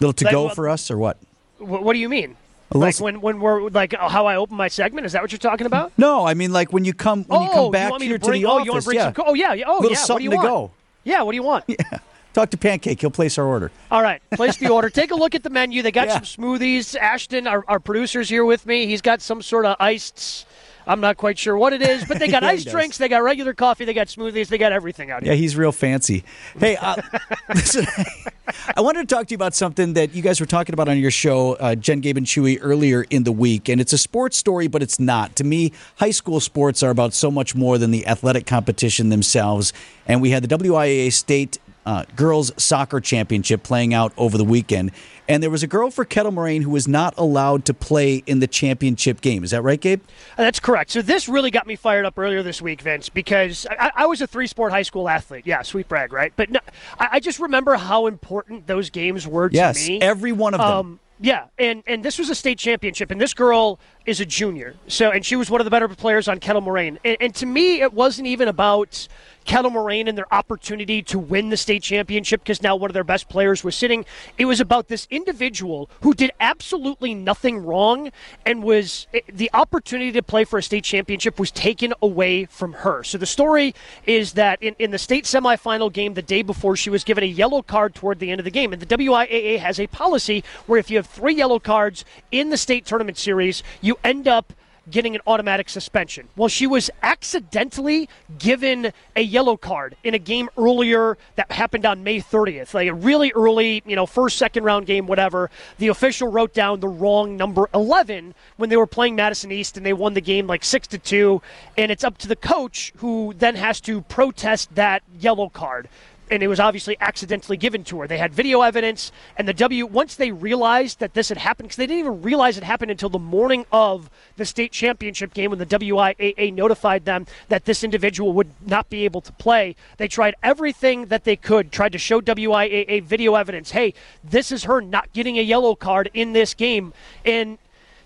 Little 0.00 0.12
to 0.12 0.24
go 0.24 0.50
for 0.50 0.68
us 0.68 0.90
or 0.90 0.98
what? 0.98 1.18
Wh- 1.60 1.82
What 1.82 1.92
do 1.92 1.98
you 1.98 2.08
mean? 2.08 2.36
Like 2.72 3.00
when, 3.00 3.20
when 3.20 3.40
we're 3.40 3.68
like 3.68 3.94
uh, 3.94 4.08
how 4.08 4.26
I 4.26 4.36
open 4.36 4.56
my 4.56 4.68
segment? 4.68 5.04
Is 5.04 5.12
that 5.12 5.22
what 5.22 5.32
you're 5.32 5.40
talking 5.40 5.66
about? 5.66 5.90
No, 5.98 6.24
I 6.24 6.34
mean 6.34 6.52
like 6.52 6.72
when 6.72 6.84
you 6.84 6.94
come 6.94 7.24
when 7.24 7.42
you 7.42 7.48
oh, 7.50 7.54
come 7.54 7.70
back 7.72 7.98
me 7.98 8.06
here 8.06 8.16
to 8.18 8.24
bring? 8.24 8.42
the 8.42 8.46
oh, 8.48 8.52
office. 8.58 8.66
you 8.66 8.72
want 8.72 8.82
to 8.82 8.86
bring 8.86 8.96
yeah. 8.98 9.12
some? 9.12 9.24
Oh 9.26 9.34
yeah, 9.34 9.52
yeah. 9.54 9.64
Oh 9.66 9.80
Little 9.80 9.82
yeah. 9.82 9.88
What 9.88 9.98
do 9.98 10.06
something 10.06 10.24
you 10.24 10.30
to 10.30 10.36
want? 10.36 10.48
go. 10.48 10.70
Yeah. 11.02 11.22
What 11.22 11.32
do 11.32 11.36
you 11.36 11.42
want? 11.42 11.64
Yeah. 11.80 11.98
Talk 12.32 12.50
to 12.50 12.56
Pancake. 12.56 13.00
He'll 13.00 13.10
place 13.10 13.38
our 13.38 13.44
order. 13.44 13.72
All 13.90 14.02
right, 14.02 14.22
place 14.30 14.56
the 14.56 14.68
order. 14.72 14.88
Take 14.88 15.10
a 15.10 15.16
look 15.16 15.34
at 15.34 15.42
the 15.42 15.50
menu. 15.50 15.82
They 15.82 15.90
got 15.90 16.06
Yeah. 16.06 16.20
some 16.20 16.44
smoothies. 16.44 16.94
Ashton, 16.96 17.48
our, 17.48 17.64
our 17.66 17.80
producer's 17.80 18.28
here 18.28 18.44
with 18.44 18.66
me. 18.66 18.86
He's 18.86 19.02
got 19.02 19.20
some 19.20 19.42
sort 19.42 19.66
of 19.66 19.74
iced. 19.80 20.46
I'm 20.90 21.00
not 21.00 21.16
quite 21.16 21.38
sure 21.38 21.56
what 21.56 21.72
it 21.72 21.82
is, 21.82 22.04
but 22.04 22.18
they 22.18 22.26
got 22.26 22.42
Yeah, 22.42 22.50
he 22.50 22.56
iced 22.56 22.68
drinks. 22.68 22.98
They 22.98 23.08
got 23.08 23.22
regular 23.22 23.54
coffee. 23.54 23.84
They 23.84 23.94
got 23.94 24.08
smoothies. 24.08 24.48
They 24.48 24.58
got 24.58 24.72
everything 24.72 25.12
out 25.12 25.22
here. 25.22 25.32
Yeah, 25.32 25.38
he's 25.38 25.54
real 25.54 25.70
fancy. 25.70 26.24
Hey, 26.58 26.76
uh, 26.76 27.00
listen, 27.54 27.86
I 28.76 28.80
wanted 28.80 29.08
to 29.08 29.14
talk 29.14 29.28
to 29.28 29.30
you 29.30 29.36
about 29.36 29.54
something 29.54 29.92
that 29.92 30.16
you 30.16 30.22
guys 30.22 30.40
were 30.40 30.46
talking 30.46 30.72
about 30.72 30.88
on 30.88 30.98
your 30.98 31.12
show, 31.12 31.52
uh, 31.54 31.76
Jen, 31.76 32.00
Gabe, 32.00 32.16
and 32.16 32.26
Chewy, 32.26 32.58
earlier 32.60 33.04
in 33.08 33.22
the 33.22 33.30
week. 33.30 33.68
And 33.68 33.80
it's 33.80 33.92
a 33.92 33.98
sports 33.98 34.36
story, 34.36 34.66
but 34.66 34.82
it's 34.82 34.98
not. 34.98 35.36
To 35.36 35.44
me, 35.44 35.72
high 35.96 36.10
school 36.10 36.40
sports 36.40 36.82
are 36.82 36.90
about 36.90 37.14
so 37.14 37.30
much 37.30 37.54
more 37.54 37.78
than 37.78 37.92
the 37.92 38.04
athletic 38.08 38.46
competition 38.46 39.10
themselves. 39.10 39.72
And 40.06 40.20
we 40.20 40.30
had 40.30 40.42
the 40.42 40.58
WIAA 40.58 41.12
state 41.12 41.58
uh, 41.86 42.04
girls 42.16 42.52
soccer 42.56 43.00
championship 43.00 43.62
playing 43.62 43.94
out 43.94 44.12
over 44.16 44.36
the 44.36 44.44
weekend. 44.44 44.92
And 45.28 45.42
there 45.42 45.50
was 45.50 45.62
a 45.62 45.66
girl 45.66 45.90
for 45.90 46.04
Kettle 46.04 46.32
Moraine 46.32 46.62
who 46.62 46.70
was 46.70 46.88
not 46.88 47.14
allowed 47.16 47.64
to 47.66 47.74
play 47.74 48.22
in 48.26 48.40
the 48.40 48.46
championship 48.48 49.20
game. 49.20 49.44
Is 49.44 49.52
that 49.52 49.62
right, 49.62 49.80
Gabe? 49.80 50.02
Uh, 50.36 50.42
That's 50.42 50.58
correct. 50.60 50.90
So 50.90 51.02
this 51.02 51.28
really 51.28 51.50
got 51.50 51.66
me 51.66 51.76
fired 51.76 52.04
up 52.04 52.18
earlier 52.18 52.42
this 52.42 52.60
week, 52.60 52.82
Vince, 52.82 53.08
because 53.08 53.66
I, 53.70 53.92
I 53.94 54.06
was 54.06 54.20
a 54.20 54.26
three-sport 54.26 54.72
high 54.72 54.82
school 54.82 55.08
athlete. 55.08 55.46
Yeah, 55.46 55.62
sweet 55.62 55.88
brag, 55.88 56.12
right? 56.12 56.32
But 56.34 56.50
no, 56.50 56.60
I, 56.98 57.08
I 57.12 57.20
just 57.20 57.38
remember 57.38 57.76
how 57.76 58.06
important 58.06 58.66
those 58.66 58.90
games 58.90 59.26
were 59.26 59.48
to 59.48 59.54
Yes, 59.54 59.88
me. 59.88 60.00
every 60.00 60.32
one 60.32 60.54
of 60.54 60.58
them. 60.60 60.68
Um, 60.68 61.00
yeah, 61.22 61.48
and 61.58 61.82
and 61.86 62.02
this 62.02 62.18
was 62.18 62.30
a 62.30 62.34
state 62.34 62.58
championship, 62.58 63.10
and 63.10 63.20
this 63.20 63.34
girl 63.34 63.78
is 64.06 64.20
a 64.20 64.24
junior. 64.26 64.74
So, 64.88 65.10
and 65.10 65.24
she 65.24 65.36
was 65.36 65.50
one 65.50 65.60
of 65.60 65.66
the 65.66 65.70
better 65.70 65.86
players 65.86 66.28
on 66.28 66.40
Kettle 66.40 66.62
Moraine. 66.62 66.98
And, 67.04 67.18
and 67.20 67.34
to 67.34 67.44
me, 67.46 67.82
it 67.82 67.92
wasn't 67.92 68.26
even 68.26 68.48
about 68.48 69.06
Kettle 69.44 69.70
Moraine 69.70 70.08
and 70.08 70.16
their 70.16 70.32
opportunity 70.32 71.02
to 71.02 71.18
win 71.18 71.48
the 71.48 71.56
state 71.56 71.82
championship 71.82 72.40
because 72.42 72.62
now 72.62 72.76
one 72.76 72.90
of 72.90 72.94
their 72.94 73.04
best 73.04 73.28
players 73.28 73.64
was 73.64 73.74
sitting. 73.74 74.04
It 74.38 74.44
was 74.44 74.60
about 74.60 74.88
this 74.88 75.06
individual 75.10 75.90
who 76.02 76.14
did 76.14 76.30
absolutely 76.40 77.14
nothing 77.14 77.58
wrong 77.58 78.10
and 78.46 78.62
was 78.62 79.06
the 79.32 79.50
opportunity 79.52 80.12
to 80.12 80.22
play 80.22 80.44
for 80.44 80.58
a 80.58 80.62
state 80.62 80.84
championship 80.84 81.38
was 81.38 81.50
taken 81.50 81.92
away 82.02 82.44
from 82.46 82.72
her. 82.74 83.02
So 83.02 83.18
the 83.18 83.26
story 83.26 83.74
is 84.06 84.34
that 84.34 84.62
in, 84.62 84.74
in 84.78 84.90
the 84.90 84.98
state 84.98 85.24
semifinal 85.24 85.92
game 85.92 86.14
the 86.14 86.22
day 86.22 86.42
before, 86.42 86.76
she 86.76 86.90
was 86.90 87.04
given 87.04 87.24
a 87.24 87.26
yellow 87.26 87.62
card 87.62 87.94
toward 87.94 88.18
the 88.18 88.30
end 88.30 88.40
of 88.40 88.44
the 88.44 88.50
game. 88.50 88.72
And 88.72 88.80
the 88.80 88.86
WIAA 88.86 89.58
has 89.58 89.80
a 89.80 89.86
policy 89.86 90.44
where 90.66 90.78
if 90.78 90.90
you 90.90 90.96
have 90.96 91.06
three 91.06 91.34
yellow 91.34 91.58
cards 91.58 92.04
in 92.30 92.50
the 92.50 92.56
state 92.56 92.84
tournament 92.84 93.18
series, 93.18 93.62
you 93.80 93.98
end 94.04 94.28
up 94.28 94.52
getting 94.90 95.14
an 95.14 95.20
automatic 95.26 95.68
suspension. 95.68 96.28
Well, 96.36 96.48
she 96.48 96.66
was 96.66 96.90
accidentally 97.02 98.08
given 98.38 98.92
a 99.16 99.22
yellow 99.22 99.56
card 99.56 99.96
in 100.04 100.14
a 100.14 100.18
game 100.18 100.48
earlier 100.56 101.16
that 101.36 101.50
happened 101.52 101.86
on 101.86 102.02
May 102.02 102.20
30th, 102.20 102.74
like 102.74 102.88
a 102.88 102.94
really 102.94 103.32
early, 103.32 103.82
you 103.86 103.96
know, 103.96 104.06
first, 104.06 104.36
second 104.36 104.64
round 104.64 104.86
game, 104.86 105.06
whatever. 105.06 105.50
The 105.78 105.88
official 105.88 106.28
wrote 106.28 106.54
down 106.54 106.80
the 106.80 106.88
wrong 106.88 107.36
number 107.36 107.68
11 107.74 108.34
when 108.56 108.70
they 108.70 108.76
were 108.76 108.86
playing 108.86 109.16
Madison 109.16 109.52
East 109.52 109.76
and 109.76 109.84
they 109.84 109.92
won 109.92 110.14
the 110.14 110.20
game 110.20 110.46
like 110.46 110.64
6 110.64 110.86
to 110.88 110.98
2. 110.98 111.42
And 111.78 111.90
it's 111.90 112.04
up 112.04 112.18
to 112.18 112.28
the 112.28 112.36
coach 112.36 112.92
who 112.96 113.34
then 113.36 113.56
has 113.56 113.80
to 113.82 114.02
protest 114.02 114.74
that 114.74 115.02
yellow 115.18 115.48
card 115.48 115.88
and 116.30 116.42
it 116.42 116.48
was 116.48 116.60
obviously 116.60 116.96
accidentally 117.00 117.56
given 117.56 117.82
to 117.84 118.00
her. 118.00 118.06
They 118.06 118.18
had 118.18 118.32
video 118.32 118.62
evidence, 118.62 119.10
and 119.36 119.48
the 119.48 119.52
W 119.52 119.84
once 119.84 120.14
they 120.14 120.30
realized 120.30 121.00
that 121.00 121.14
this 121.14 121.28
had 121.28 121.38
happened 121.38 121.68
because 121.68 121.76
they 121.76 121.86
didn't 121.86 122.00
even 122.00 122.22
realize 122.22 122.56
it 122.56 122.64
happened 122.64 122.92
until 122.92 123.08
the 123.08 123.18
morning 123.18 123.66
of 123.72 124.08
the 124.36 124.44
state 124.44 124.70
championship 124.70 125.34
game 125.34 125.50
when 125.50 125.58
the 125.58 125.66
WIAA 125.66 126.54
notified 126.54 127.04
them 127.04 127.26
that 127.48 127.64
this 127.64 127.82
individual 127.82 128.32
would 128.32 128.50
not 128.64 128.88
be 128.88 129.04
able 129.04 129.20
to 129.20 129.32
play. 129.32 129.74
They 129.96 130.08
tried 130.08 130.34
everything 130.42 131.06
that 131.06 131.24
they 131.24 131.36
could, 131.36 131.72
tried 131.72 131.92
to 131.92 131.98
show 131.98 132.20
WIAA 132.20 133.02
video 133.02 133.34
evidence. 133.34 133.72
Hey, 133.72 133.94
this 134.22 134.52
is 134.52 134.64
her 134.64 134.80
not 134.80 135.12
getting 135.12 135.38
a 135.38 135.42
yellow 135.42 135.74
card 135.74 136.10
in 136.14 136.32
this 136.32 136.54
game, 136.54 136.94
and 137.24 137.58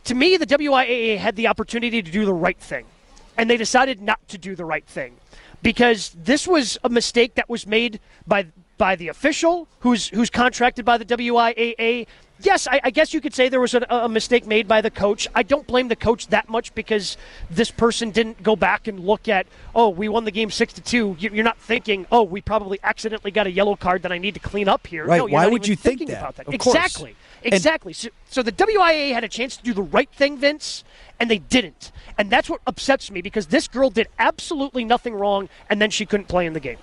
to 0.04 0.14
me, 0.14 0.36
the 0.36 0.46
WIAA 0.46 1.18
had 1.18 1.36
the 1.36 1.46
opportunity 1.46 2.02
to 2.02 2.10
do 2.10 2.24
the 2.24 2.34
right 2.34 2.58
thing, 2.58 2.86
and 3.36 3.50
they 3.50 3.56
decided 3.56 4.00
not 4.00 4.26
to 4.28 4.38
do 4.38 4.54
the 4.54 4.64
right 4.64 4.86
thing 4.86 5.16
because 5.64 6.10
this 6.10 6.46
was 6.46 6.78
a 6.84 6.88
mistake 6.88 7.34
that 7.34 7.48
was 7.48 7.66
made 7.66 7.98
by 8.28 8.46
by 8.78 8.94
the 8.96 9.08
official 9.08 9.66
who's 9.80 10.08
who's 10.08 10.30
contracted 10.30 10.84
by 10.84 10.96
the 10.98 11.04
WIAA. 11.04 12.06
Yes, 12.40 12.66
I, 12.66 12.80
I 12.82 12.90
guess 12.90 13.14
you 13.14 13.20
could 13.20 13.32
say 13.32 13.48
there 13.48 13.60
was 13.60 13.74
a, 13.74 13.86
a 13.88 14.08
mistake 14.08 14.44
made 14.44 14.66
by 14.66 14.80
the 14.80 14.90
coach. 14.90 15.28
I 15.36 15.44
don't 15.44 15.66
blame 15.68 15.86
the 15.86 15.94
coach 15.96 16.26
that 16.28 16.48
much 16.48 16.74
because 16.74 17.16
this 17.48 17.70
person 17.70 18.10
didn't 18.10 18.42
go 18.42 18.56
back 18.56 18.88
and 18.88 18.98
look 18.98 19.28
at, 19.28 19.46
oh, 19.72 19.88
we 19.88 20.08
won 20.08 20.24
the 20.24 20.32
game 20.32 20.50
six 20.50 20.72
to 20.74 20.80
two. 20.80 21.16
You- 21.20 21.30
You're 21.32 21.44
not 21.44 21.58
thinking, 21.58 22.06
oh, 22.10 22.24
we 22.24 22.40
probably 22.40 22.80
accidentally 22.82 23.30
got 23.30 23.46
a 23.46 23.52
yellow 23.52 23.76
card 23.76 24.02
that 24.02 24.10
I 24.10 24.18
need 24.18 24.34
to 24.34 24.40
clean 24.40 24.68
up 24.68 24.88
here. 24.88 25.06
Right, 25.06 25.18
No, 25.18 25.26
you're 25.28 25.34
why 25.34 25.44
not 25.44 25.52
would 25.52 25.68
you 25.68 25.76
think 25.76 26.00
that? 26.08 26.18
about 26.18 26.34
that? 26.36 26.46
Course. 26.46 26.74
Exactly. 26.74 27.14
Exactly. 27.44 27.92
so, 27.92 28.08
so 28.28 28.42
the 28.42 28.52
WIA 28.52 29.12
had 29.14 29.22
a 29.22 29.28
chance 29.28 29.56
to 29.56 29.62
do 29.62 29.72
the 29.72 29.82
right 29.82 30.10
thing, 30.10 30.36
Vince, 30.36 30.82
and 31.20 31.30
they 31.30 31.38
didn't. 31.38 31.92
And 32.18 32.30
that's 32.30 32.48
what 32.48 32.60
upsets 32.66 33.10
me 33.10 33.22
because 33.22 33.48
this 33.48 33.68
girl 33.68 33.90
did 33.90 34.08
absolutely 34.18 34.84
nothing 34.84 35.14
wrong, 35.14 35.48
and 35.70 35.80
then 35.80 35.90
she 35.90 36.06
couldn't 36.06 36.28
play 36.28 36.46
in 36.46 36.52
the 36.52 36.60
game. 36.60 36.78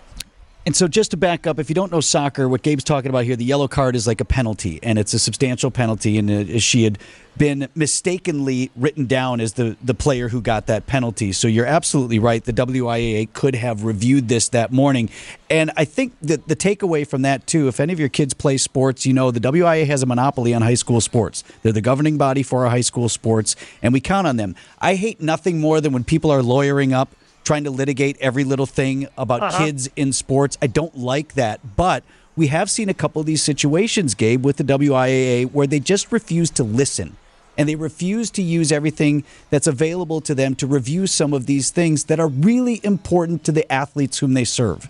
And 0.64 0.76
so, 0.76 0.88
just 0.88 1.12
to 1.12 1.18
back 1.18 1.48
up, 1.48 1.58
if 1.58 1.70
you 1.70 1.76
don't 1.76 1.92
know 1.92 2.02
soccer, 2.02 2.48
what 2.48 2.62
Gabe's 2.62 2.84
talking 2.84 3.10
about 3.10 3.24
here, 3.24 3.36
the 3.36 3.44
yellow 3.44 3.68
card 3.68 3.96
is 3.96 4.06
like 4.06 4.22
a 4.22 4.26
penalty, 4.26 4.80
and 4.84 5.00
it's 5.00 5.12
a 5.12 5.18
substantial 5.18 5.72
penalty. 5.72 6.20
And 6.20 6.62
she 6.62 6.84
had 6.84 7.00
been 7.36 7.68
mistakenly 7.74 8.70
written 8.76 9.08
down 9.08 9.42
as 9.42 9.54
the, 9.54 9.76
the 9.82 9.96
player 9.96 10.28
who 10.28 10.40
got 10.40 10.68
that 10.68 10.86
penalty. 10.86 11.32
So, 11.32 11.48
you're 11.48 11.66
absolutely 11.66 12.20
right. 12.20 12.44
The 12.44 12.54
WIAA 12.54 13.34
could 13.34 13.56
have 13.56 13.84
reviewed 13.84 14.28
this 14.28 14.50
that 14.50 14.72
morning. 14.72 15.10
And 15.50 15.72
I 15.78 15.84
think 15.84 16.14
that 16.22 16.48
the 16.48 16.56
takeaway 16.56 17.08
from 17.08 17.24
that, 17.24 17.48
too, 17.48 17.68
if 17.68 17.80
any 17.80 17.92
of 17.92 18.00
your 18.00 18.10
kids 18.10 18.36
play 18.36 18.58
sports, 18.58 19.04
you 19.04 19.14
know 19.14 19.32
the 19.32 19.40
WIA 19.40 19.88
has 19.88 20.04
a 20.04 20.06
monopoly 20.06 20.54
on 20.54 20.62
high 20.62 20.76
school 20.76 21.02
sports. 21.02 21.44
They're 21.64 21.74
the 21.74 21.82
governing 21.82 22.20
body 22.20 22.44
for 22.44 22.66
our 22.66 22.70
high 22.70 22.82
school 22.82 23.10
sports, 23.10 23.56
and 23.82 23.94
we 23.94 24.00
count 24.00 24.28
on 24.28 24.38
them. 24.38 24.56
I 24.80 24.94
hate 24.94 25.22
nothing 25.22 25.60
more 25.60 25.82
than 25.82 25.92
when 25.92 26.04
people 26.04 26.30
are 26.30 26.44
lawyering 26.44 26.94
up 26.94 27.10
trying 27.44 27.64
to 27.64 27.72
litigate 27.72 28.18
every 28.20 28.44
little 28.44 28.66
thing 28.66 29.08
about 29.18 29.42
Uh-huh. 29.42 29.66
kids 29.66 29.90
in 29.96 30.14
sports. 30.14 30.58
I 30.62 30.68
don't 30.68 30.98
like 30.98 31.34
that. 31.34 31.60
But 31.76 32.04
we 32.36 32.48
have 32.48 32.70
seen 32.70 32.88
a 32.90 32.94
couple 32.94 33.20
of 33.20 33.26
these 33.26 33.44
situations, 33.44 34.14
Gabe, 34.14 34.46
with 34.46 34.58
the 34.58 34.64
WIAA 34.64 35.46
where 35.46 35.68
they 35.68 35.80
just 35.80 36.12
refuse 36.12 36.50
to 36.52 36.64
listen. 36.64 37.18
And 37.58 37.68
they 37.68 37.76
refuse 37.76 38.30
to 38.32 38.42
use 38.42 38.72
everything 38.72 39.24
that's 39.50 39.68
available 39.68 40.22
to 40.22 40.34
them 40.34 40.56
to 40.56 40.66
review 40.66 41.06
some 41.06 41.34
of 41.34 41.46
these 41.48 41.70
things 41.70 42.06
that 42.06 42.20
are 42.20 42.28
really 42.30 42.80
important 42.84 43.44
to 43.44 43.52
the 43.52 43.70
athletes 43.72 44.20
whom 44.20 44.34
they 44.34 44.46
serve. 44.46 44.88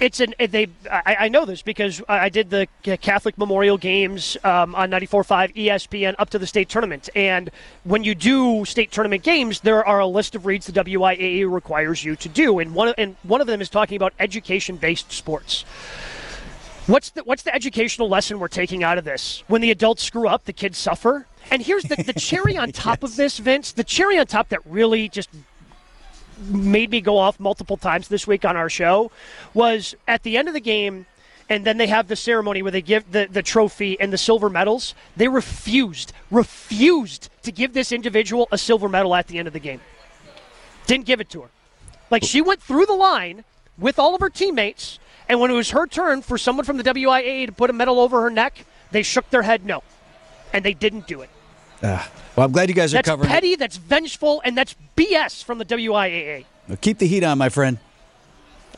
It's 0.00 0.18
an 0.18 0.34
they. 0.38 0.68
I, 0.90 1.16
I 1.20 1.28
know 1.28 1.44
this 1.44 1.60
because 1.60 2.00
I 2.08 2.20
I 2.20 2.28
did 2.30 2.48
the 2.48 2.66
Catholic 2.82 3.36
Memorial 3.36 3.76
Games 3.76 4.36
um, 4.44 4.74
on 4.74 4.90
94.5 4.90 5.54
ESPN 5.54 6.14
up 6.18 6.30
to 6.30 6.38
the 6.38 6.46
state 6.46 6.68
tournament. 6.70 7.10
And 7.14 7.50
when 7.84 8.02
you 8.02 8.14
do 8.14 8.64
state 8.64 8.92
tournament 8.92 9.22
games, 9.22 9.60
there 9.60 9.84
are 9.84 10.00
a 10.00 10.06
list 10.06 10.34
of 10.34 10.46
reads 10.46 10.66
the 10.66 10.72
WIAA 10.72 11.50
requires 11.50 12.02
you 12.02 12.16
to 12.16 12.28
do, 12.28 12.58
and 12.60 12.74
one 12.74 12.88
of, 12.88 12.94
and 12.96 13.16
one 13.24 13.42
of 13.42 13.46
them 13.46 13.60
is 13.60 13.68
talking 13.68 13.96
about 13.96 14.14
education-based 14.18 15.12
sports. 15.12 15.64
What's 16.86 17.10
the 17.10 17.22
what's 17.24 17.42
the 17.42 17.54
educational 17.54 18.08
lesson 18.08 18.38
we're 18.38 18.48
taking 18.48 18.82
out 18.82 18.96
of 18.96 19.04
this? 19.04 19.44
When 19.48 19.60
the 19.60 19.70
adults 19.70 20.02
screw 20.02 20.28
up, 20.28 20.44
the 20.44 20.52
kids 20.52 20.78
suffer. 20.78 21.26
And 21.50 21.62
here's 21.62 21.84
the, 21.84 21.96
the 22.02 22.12
cherry 22.14 22.56
on 22.56 22.72
top 22.72 23.02
of 23.02 23.16
this, 23.16 23.38
Vince. 23.38 23.72
The 23.72 23.84
cherry 23.84 24.18
on 24.18 24.26
top 24.26 24.48
that 24.48 24.60
really 24.64 25.08
just 25.08 25.30
made 26.40 26.90
me 26.90 27.00
go 27.00 27.18
off 27.18 27.38
multiple 27.38 27.76
times 27.76 28.08
this 28.08 28.26
week 28.26 28.44
on 28.44 28.56
our 28.56 28.70
show 28.70 29.10
was 29.54 29.94
at 30.08 30.22
the 30.22 30.36
end 30.36 30.48
of 30.48 30.54
the 30.54 30.60
game 30.60 31.06
and 31.48 31.64
then 31.64 31.78
they 31.78 31.88
have 31.88 32.06
the 32.06 32.16
ceremony 32.16 32.62
where 32.62 32.70
they 32.70 32.80
give 32.80 33.10
the, 33.10 33.28
the 33.30 33.42
trophy 33.42 33.98
and 33.98 34.12
the 34.12 34.18
silver 34.18 34.48
medals. 34.48 34.94
They 35.16 35.28
refused 35.28 36.12
refused 36.30 37.28
to 37.42 37.50
give 37.50 37.74
this 37.74 37.90
individual 37.90 38.48
a 38.52 38.58
silver 38.58 38.88
medal 38.88 39.14
at 39.14 39.26
the 39.26 39.38
end 39.38 39.48
of 39.48 39.52
the 39.52 39.60
game. 39.60 39.80
Didn't 40.86 41.06
give 41.06 41.20
it 41.20 41.28
to 41.30 41.42
her. 41.42 41.48
Like 42.10 42.22
she 42.24 42.40
went 42.40 42.62
through 42.62 42.86
the 42.86 42.94
line 42.94 43.44
with 43.76 43.98
all 43.98 44.14
of 44.14 44.20
her 44.20 44.30
teammates 44.30 44.98
and 45.28 45.40
when 45.40 45.50
it 45.50 45.54
was 45.54 45.70
her 45.70 45.86
turn 45.86 46.22
for 46.22 46.38
someone 46.38 46.64
from 46.64 46.76
the 46.76 46.84
WIA 46.84 47.46
to 47.46 47.52
put 47.52 47.70
a 47.70 47.72
medal 47.72 47.98
over 47.98 48.22
her 48.22 48.30
neck 48.30 48.64
they 48.92 49.02
shook 49.02 49.28
their 49.30 49.42
head 49.42 49.66
no. 49.66 49.82
And 50.52 50.64
they 50.64 50.74
didn't 50.74 51.06
do 51.06 51.20
it 51.20 51.30
Ah, 51.82 52.10
well, 52.36 52.46
I'm 52.46 52.52
glad 52.52 52.68
you 52.68 52.74
guys 52.74 52.92
are 52.92 52.98
that's 52.98 53.08
covering 53.08 53.28
it. 53.30 53.32
petty 53.32 53.56
that's 53.56 53.76
vengeful 53.76 54.42
and 54.44 54.56
that's 54.56 54.76
BS 54.96 55.42
from 55.42 55.58
the 55.58 55.64
WIAA 55.64 56.44
Now, 56.68 56.76
Keep 56.80 56.98
the 56.98 57.06
heat 57.06 57.24
on, 57.24 57.38
my 57.38 57.48
friend. 57.48 57.78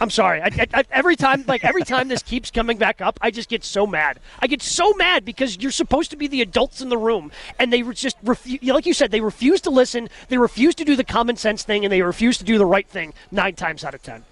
I'm 0.00 0.10
sorry. 0.10 0.40
I, 0.40 0.46
I, 0.46 0.66
I, 0.74 0.84
every 0.90 1.14
time, 1.14 1.44
like 1.46 1.64
every 1.64 1.82
time 1.82 2.08
this 2.08 2.22
keeps 2.22 2.50
coming 2.50 2.76
back 2.76 3.00
up, 3.00 3.18
I 3.20 3.30
just 3.30 3.48
get 3.48 3.62
so 3.62 3.86
mad. 3.86 4.18
I 4.40 4.46
get 4.48 4.62
so 4.62 4.92
mad 4.94 5.24
because 5.24 5.58
you're 5.58 5.70
supposed 5.70 6.10
to 6.10 6.16
be 6.16 6.26
the 6.26 6.42
adults 6.42 6.80
in 6.80 6.88
the 6.88 6.98
room, 6.98 7.30
and 7.58 7.72
they 7.72 7.82
just 7.82 8.16
refuse. 8.24 8.62
Like 8.64 8.86
you 8.86 8.94
said, 8.94 9.12
they 9.12 9.20
refuse 9.20 9.60
to 9.60 9.70
listen. 9.70 10.08
They 10.28 10.38
refuse 10.38 10.74
to 10.76 10.84
do 10.84 10.96
the 10.96 11.04
common 11.04 11.36
sense 11.36 11.62
thing, 11.62 11.84
and 11.84 11.92
they 11.92 12.02
refuse 12.02 12.38
to 12.38 12.44
do 12.44 12.58
the 12.58 12.66
right 12.66 12.88
thing 12.88 13.14
nine 13.30 13.54
times 13.54 13.84
out 13.84 13.94
of 13.94 14.02
ten. 14.02 14.24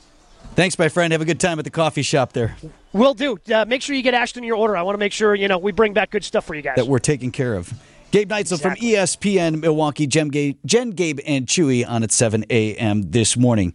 Thanks, 0.56 0.76
my 0.76 0.88
friend. 0.88 1.12
Have 1.12 1.20
a 1.20 1.26
good 1.26 1.38
time 1.38 1.60
at 1.60 1.64
the 1.64 1.70
coffee 1.70 2.02
shop 2.02 2.32
there 2.32 2.56
Will 2.92 3.14
do. 3.14 3.38
Uh, 3.54 3.64
make 3.64 3.82
sure 3.82 3.94
you 3.94 4.02
get 4.02 4.14
Ashton 4.14 4.42
your 4.42 4.56
order. 4.56 4.76
I 4.76 4.82
want 4.82 4.94
to 4.94 4.98
make 4.98 5.12
sure 5.12 5.34
you 5.36 5.46
know 5.46 5.58
we 5.58 5.70
bring 5.70 5.92
back 5.92 6.10
good 6.10 6.24
stuff 6.24 6.44
for 6.46 6.56
you 6.56 6.62
guys. 6.62 6.76
that 6.76 6.88
we're 6.88 6.98
taking 6.98 7.30
care 7.30 7.54
of. 7.54 7.72
Gabe 8.10 8.28
Neitzel 8.28 8.60
from 8.60 8.74
E 8.80 8.94
ESPN 8.94 9.60
Milwaukee, 9.60 10.06
Jen 10.08 10.28
Gabe, 10.28 10.56
Jen 10.66 10.90
Gabe 10.90 11.20
and 11.24 11.46
Chewy 11.46 11.88
on 11.88 12.02
at 12.02 12.10
7 12.10 12.44
a.m. 12.50 13.02
this 13.10 13.36
morning. 13.36 13.72